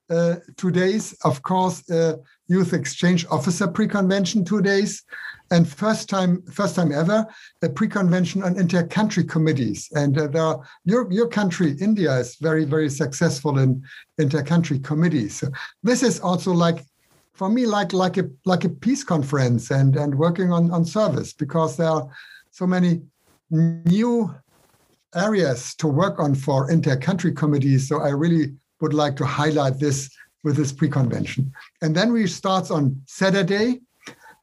Uh, 0.09 0.35
two 0.55 0.71
days, 0.71 1.13
of 1.23 1.41
course, 1.41 1.89
uh, 1.89 2.15
Youth 2.47 2.73
Exchange 2.73 3.25
Officer 3.29 3.67
pre-convention, 3.67 4.45
two 4.45 4.61
days. 4.61 5.03
And 5.49 5.67
first 5.67 6.09
time 6.09 6.41
first 6.51 6.75
time 6.75 6.91
ever 6.91 7.25
a 7.61 7.69
pre-convention 7.69 8.43
on 8.43 8.59
inter-country 8.59 9.23
committees. 9.23 9.87
And 9.95 10.17
uh, 10.17 10.27
there 10.27 10.41
are, 10.41 10.61
your 10.83 11.09
your 11.09 11.29
country 11.29 11.71
india 11.79 12.13
is 12.17 12.35
very 12.35 12.65
very 12.65 12.89
successful 12.89 13.57
in 13.57 13.81
inter-country 14.17 14.79
committees. 14.79 15.39
So 15.39 15.47
this 15.83 16.03
is 16.03 16.19
also 16.19 16.51
like 16.51 16.83
for 17.33 17.47
me 17.49 17.65
like 17.65 17.93
like 17.93 18.17
a 18.17 18.29
like 18.43 18.65
a 18.65 18.69
peace 18.69 19.05
conference 19.05 19.71
and 19.71 19.95
and 19.95 20.13
working 20.15 20.51
on 20.51 20.69
on 20.71 20.83
service 20.83 21.31
because 21.31 21.77
there 21.77 21.89
are 21.89 22.09
so 22.51 22.67
many 22.67 23.01
new 23.49 24.35
areas 25.15 25.75
to 25.75 25.87
work 25.87 26.19
on 26.19 26.35
for 26.35 26.69
inter-country 26.69 27.31
committees. 27.31 27.87
So 27.87 28.01
i 28.01 28.09
really 28.09 28.53
would 28.81 28.93
like 28.93 29.15
to 29.15 29.25
highlight 29.25 29.79
this 29.79 30.09
with 30.43 30.55
this 30.55 30.71
pre-convention 30.71 31.51
and 31.81 31.95
then 31.95 32.11
we 32.13 32.27
start 32.27 32.71
on 32.71 32.99
saturday 33.05 33.81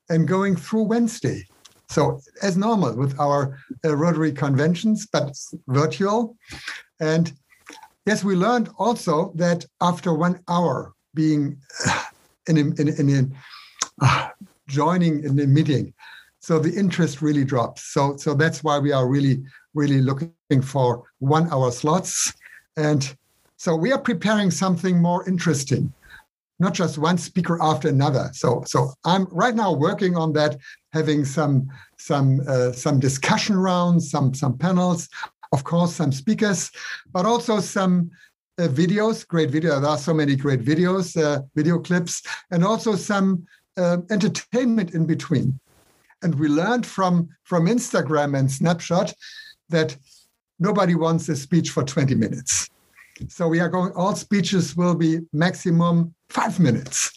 and 0.08 0.28
going 0.28 0.56
through 0.56 0.82
Wednesday. 0.82 1.46
So 1.88 2.20
as 2.42 2.56
normal 2.56 2.96
with 2.96 3.18
our 3.20 3.58
uh, 3.84 3.96
Rotary 3.96 4.32
conventions, 4.32 5.06
but 5.06 5.36
virtual. 5.68 6.36
And 7.00 7.32
yes, 8.06 8.24
we 8.24 8.34
learned 8.34 8.70
also 8.78 9.32
that 9.36 9.64
after 9.80 10.12
one 10.14 10.40
hour 10.48 10.94
being 11.14 11.58
in 12.48 12.56
a, 12.56 12.60
in, 12.60 12.88
in 12.88 13.10
a, 14.00 14.04
uh, 14.04 14.28
joining 14.66 15.24
in 15.24 15.38
a 15.38 15.46
meeting, 15.46 15.94
so 16.40 16.58
the 16.58 16.74
interest 16.74 17.22
really 17.22 17.44
drops. 17.44 17.84
So 17.94 18.16
so 18.16 18.34
that's 18.34 18.62
why 18.62 18.78
we 18.78 18.92
are 18.92 19.08
really 19.08 19.42
really 19.72 20.02
looking 20.02 20.62
for 20.62 21.04
one 21.18 21.50
hour 21.50 21.70
slots, 21.70 22.34
and 22.76 23.16
so 23.64 23.74
we 23.74 23.92
are 23.92 23.98
preparing 24.10 24.50
something 24.50 25.00
more 25.00 25.26
interesting 25.26 25.92
not 26.58 26.72
just 26.72 26.98
one 26.98 27.18
speaker 27.18 27.60
after 27.60 27.88
another. 27.88 28.30
So, 28.32 28.62
so 28.66 28.92
I'm 29.04 29.26
right 29.30 29.54
now 29.54 29.72
working 29.72 30.16
on 30.16 30.32
that, 30.34 30.56
having 30.92 31.24
some 31.24 31.68
some 31.98 32.40
uh, 32.46 32.72
some 32.72 33.00
discussion 33.00 33.56
rounds, 33.56 34.10
some 34.10 34.34
some 34.34 34.56
panels, 34.56 35.08
of 35.52 35.64
course, 35.64 35.94
some 35.94 36.12
speakers, 36.12 36.70
but 37.12 37.26
also 37.26 37.60
some 37.60 38.10
uh, 38.58 38.68
videos, 38.68 39.26
great 39.26 39.50
video. 39.50 39.80
There 39.80 39.90
are 39.90 39.98
so 39.98 40.14
many 40.14 40.36
great 40.36 40.62
videos, 40.62 41.20
uh, 41.20 41.42
video 41.56 41.78
clips, 41.78 42.22
and 42.50 42.64
also 42.64 42.94
some 42.94 43.46
uh, 43.76 43.98
entertainment 44.10 44.94
in 44.94 45.06
between. 45.06 45.58
And 46.22 46.34
we 46.36 46.48
learned 46.48 46.86
from 46.86 47.28
from 47.42 47.66
Instagram 47.66 48.38
and 48.38 48.48
Snapchat 48.48 49.12
that 49.70 49.96
nobody 50.60 50.94
wants 50.94 51.28
a 51.28 51.34
speech 51.34 51.70
for 51.70 51.82
20 51.82 52.14
minutes. 52.14 52.70
So 53.28 53.48
we 53.48 53.60
are 53.60 53.68
going, 53.68 53.92
all 53.92 54.14
speeches 54.14 54.76
will 54.76 54.94
be 54.94 55.20
maximum 55.32 56.14
five 56.28 56.58
minutes. 56.58 57.12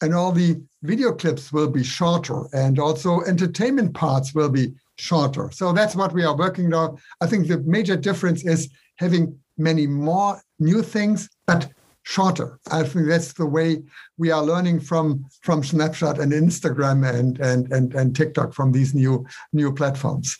And 0.00 0.14
all 0.14 0.32
the 0.32 0.60
video 0.82 1.12
clips 1.12 1.52
will 1.52 1.68
be 1.68 1.84
shorter. 1.84 2.44
And 2.52 2.78
also 2.78 3.20
entertainment 3.22 3.94
parts 3.94 4.34
will 4.34 4.48
be 4.48 4.72
shorter. 4.96 5.50
So 5.52 5.72
that's 5.72 5.94
what 5.94 6.12
we 6.12 6.24
are 6.24 6.36
working 6.36 6.72
on. 6.74 6.98
I 7.20 7.26
think 7.26 7.48
the 7.48 7.58
major 7.58 7.96
difference 7.96 8.44
is 8.44 8.68
having 8.96 9.38
many 9.58 9.86
more 9.86 10.40
new 10.58 10.82
things, 10.82 11.28
but 11.46 11.70
shorter. 12.02 12.58
I 12.70 12.82
think 12.82 13.08
that's 13.08 13.32
the 13.32 13.46
way 13.46 13.82
we 14.18 14.30
are 14.30 14.42
learning 14.42 14.80
from 14.80 15.24
from 15.42 15.62
Snapchat 15.62 16.18
and 16.18 16.32
Instagram 16.32 17.08
and 17.08 17.38
and 17.40 17.72
and, 17.72 17.94
and 17.94 18.14
TikTok 18.14 18.52
from 18.52 18.72
these 18.72 18.94
new 18.94 19.24
new 19.52 19.72
platforms. 19.72 20.38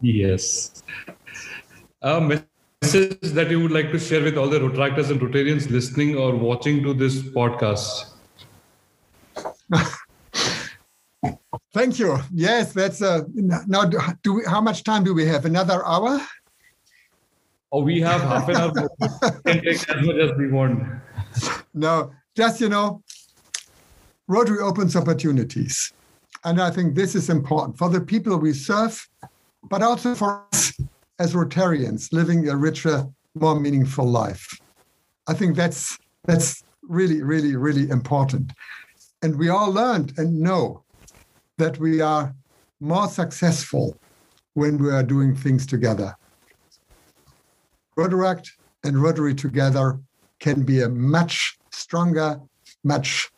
Yes. 0.00 0.82
Um, 2.02 2.42
message 2.82 3.18
that 3.20 3.50
you 3.50 3.60
would 3.60 3.70
like 3.70 3.90
to 3.92 3.98
share 3.98 4.22
with 4.22 4.36
all 4.36 4.48
the 4.48 4.58
Rotaractors 4.58 5.10
and 5.10 5.20
Rotarians 5.20 5.70
listening 5.70 6.16
or 6.16 6.34
watching 6.34 6.82
to 6.82 6.92
this 6.92 7.22
podcast? 7.22 8.10
Thank 11.72 11.98
you. 11.98 12.18
Yes, 12.34 12.72
that's 12.72 13.00
uh, 13.00 13.22
now. 13.34 13.84
Do 14.22 14.34
we, 14.34 14.44
how 14.46 14.60
much 14.60 14.84
time 14.84 15.04
do 15.04 15.14
we 15.14 15.24
have? 15.26 15.46
Another 15.46 15.86
hour? 15.86 16.20
Oh, 17.70 17.82
we 17.82 18.00
have 18.00 18.20
half 18.20 18.48
an 18.48 18.56
hour. 18.56 18.72
can 19.46 19.62
take 19.62 19.88
as 19.88 20.04
much 20.04 20.16
as 20.16 20.32
we 20.36 20.50
want. 20.50 20.82
No, 21.72 22.12
just 22.36 22.60
you 22.60 22.68
know, 22.68 23.02
Rotary 24.26 24.58
opens 24.58 24.96
opportunities, 24.96 25.92
and 26.44 26.60
I 26.60 26.70
think 26.70 26.94
this 26.94 27.14
is 27.14 27.30
important 27.30 27.78
for 27.78 27.88
the 27.88 28.00
people 28.00 28.36
we 28.36 28.52
serve, 28.52 29.08
but 29.70 29.82
also 29.82 30.14
for 30.14 30.44
us 30.52 30.74
as 31.22 31.34
Rotarians 31.34 32.12
living 32.12 32.48
a 32.48 32.56
richer, 32.56 33.06
more 33.36 33.58
meaningful 33.58 34.04
life. 34.04 34.44
I 35.28 35.34
think 35.34 35.54
that's 35.54 35.96
that's 36.24 36.64
really, 36.82 37.22
really, 37.22 37.54
really 37.54 37.88
important. 37.90 38.52
And 39.22 39.38
we 39.38 39.48
all 39.48 39.70
learned 39.70 40.14
and 40.18 40.40
know 40.40 40.82
that 41.58 41.78
we 41.78 42.00
are 42.00 42.34
more 42.80 43.06
successful 43.06 43.96
when 44.54 44.78
we 44.82 44.90
are 44.90 45.04
doing 45.04 45.36
things 45.36 45.64
together. 45.64 46.16
Rotaract 47.96 48.48
and 48.82 49.00
Rotary 49.00 49.34
together 49.36 50.00
can 50.40 50.64
be 50.64 50.80
a 50.82 50.88
much 50.88 51.56
stronger, 51.70 52.40
much 52.82 53.30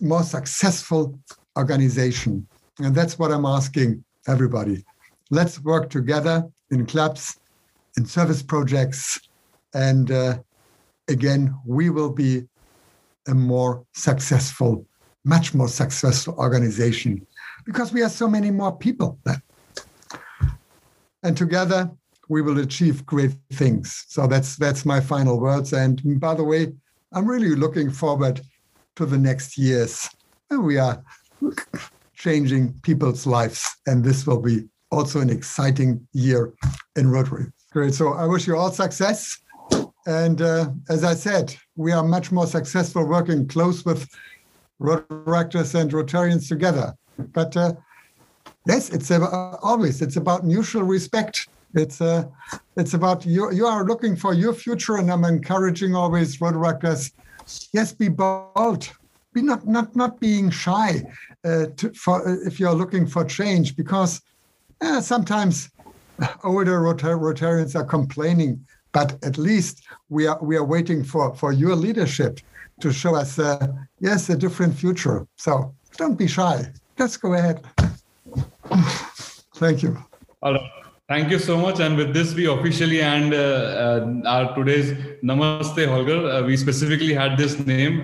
more 0.00 0.24
successful 0.24 1.16
organization. 1.56 2.44
And 2.80 2.92
that's 2.92 3.20
what 3.20 3.30
I'm 3.30 3.46
asking 3.46 4.02
everybody. 4.26 4.84
Let's 5.30 5.60
work 5.60 5.88
together 5.88 6.50
in 6.72 6.86
clubs, 6.86 7.38
in 7.96 8.04
service 8.04 8.42
projects. 8.42 9.20
And 9.74 10.10
uh, 10.10 10.38
again, 11.08 11.54
we 11.64 11.90
will 11.90 12.10
be 12.10 12.48
a 13.28 13.34
more 13.34 13.84
successful, 13.92 14.84
much 15.24 15.54
more 15.54 15.68
successful 15.68 16.34
organization 16.38 17.24
because 17.64 17.92
we 17.92 18.00
have 18.00 18.10
so 18.10 18.26
many 18.26 18.50
more 18.50 18.76
people 18.76 19.18
then. 19.24 19.40
And 21.22 21.36
together 21.36 21.90
we 22.28 22.42
will 22.42 22.58
achieve 22.58 23.06
great 23.06 23.32
things. 23.52 24.04
So 24.08 24.26
that's 24.26 24.56
that's 24.56 24.84
my 24.84 25.00
final 25.00 25.38
words. 25.38 25.72
And 25.72 26.02
by 26.18 26.34
the 26.34 26.42
way, 26.42 26.72
I'm 27.12 27.26
really 27.26 27.54
looking 27.54 27.90
forward 27.90 28.40
to 28.96 29.06
the 29.06 29.18
next 29.18 29.56
years. 29.56 30.08
We 30.50 30.78
are 30.78 31.02
changing 32.14 32.72
people's 32.82 33.26
lives, 33.26 33.76
and 33.86 34.02
this 34.02 34.26
will 34.26 34.40
be 34.40 34.68
also 34.92 35.20
an 35.20 35.30
exciting 35.30 36.06
year 36.12 36.52
in 36.96 37.10
Rotary. 37.10 37.46
Great. 37.72 37.94
So 37.94 38.12
I 38.12 38.26
wish 38.26 38.46
you 38.46 38.56
all 38.56 38.70
success. 38.70 39.38
And 40.06 40.42
uh, 40.42 40.70
as 40.88 41.02
I 41.04 41.14
said, 41.14 41.56
we 41.76 41.92
are 41.92 42.04
much 42.04 42.30
more 42.30 42.46
successful 42.46 43.06
working 43.06 43.48
close 43.48 43.84
with 43.84 44.08
Rotaractors 44.80 45.74
and 45.80 45.90
Rotarians 45.90 46.48
together. 46.48 46.94
But 47.32 47.56
uh, 47.56 47.72
yes, 48.66 48.90
it's 48.90 49.10
about, 49.10 49.58
always 49.62 50.02
it's 50.02 50.16
about 50.16 50.44
mutual 50.44 50.82
respect. 50.82 51.48
It's 51.74 52.02
uh, 52.02 52.24
it's 52.76 52.92
about 52.92 53.24
you. 53.24 53.50
You 53.50 53.66
are 53.66 53.84
looking 53.84 54.14
for 54.14 54.34
your 54.34 54.52
future, 54.52 54.96
and 54.96 55.10
I'm 55.10 55.24
encouraging 55.24 55.94
always 55.94 56.36
Rotaractors. 56.36 57.12
Yes, 57.72 57.92
be 57.94 58.08
bold. 58.08 58.90
Be 59.32 59.40
not 59.40 59.66
not 59.66 59.96
not 59.96 60.20
being 60.20 60.50
shy. 60.50 61.02
Uh, 61.44 61.66
to, 61.78 61.90
for 61.94 62.28
if 62.46 62.60
you're 62.60 62.74
looking 62.74 63.06
for 63.06 63.24
change, 63.24 63.74
because 63.74 64.20
uh, 64.82 65.00
sometimes 65.00 65.70
older 66.44 66.80
Rotar- 66.80 67.18
Rotarians 67.18 67.74
are 67.74 67.84
complaining, 67.84 68.64
but 68.92 69.16
at 69.24 69.38
least 69.38 69.82
we 70.08 70.26
are 70.26 70.38
we 70.42 70.56
are 70.56 70.64
waiting 70.64 71.04
for 71.04 71.34
for 71.34 71.52
your 71.52 71.74
leadership 71.74 72.40
to 72.80 72.92
show 72.92 73.14
us 73.14 73.38
uh, 73.38 73.66
yes 74.00 74.28
a 74.28 74.36
different 74.36 74.74
future. 74.74 75.26
So 75.36 75.74
don't 75.96 76.16
be 76.18 76.26
shy. 76.26 76.72
Just 76.98 77.20
go 77.22 77.34
ahead. 77.34 77.64
Thank 79.56 79.82
you. 79.82 79.96
Right. 80.42 80.60
Thank 81.08 81.30
you 81.30 81.38
so 81.38 81.58
much. 81.58 81.78
And 81.78 81.96
with 81.96 82.14
this, 82.14 82.34
we 82.34 82.46
officially 82.46 83.02
end 83.02 83.34
uh, 83.34 83.36
uh, 83.36 84.28
our 84.28 84.54
today's 84.54 84.92
Namaste 85.22 85.86
Holger. 85.86 86.26
Uh, 86.26 86.42
we 86.42 86.56
specifically 86.56 87.12
had 87.12 87.36
this 87.36 87.58
name. 87.58 88.02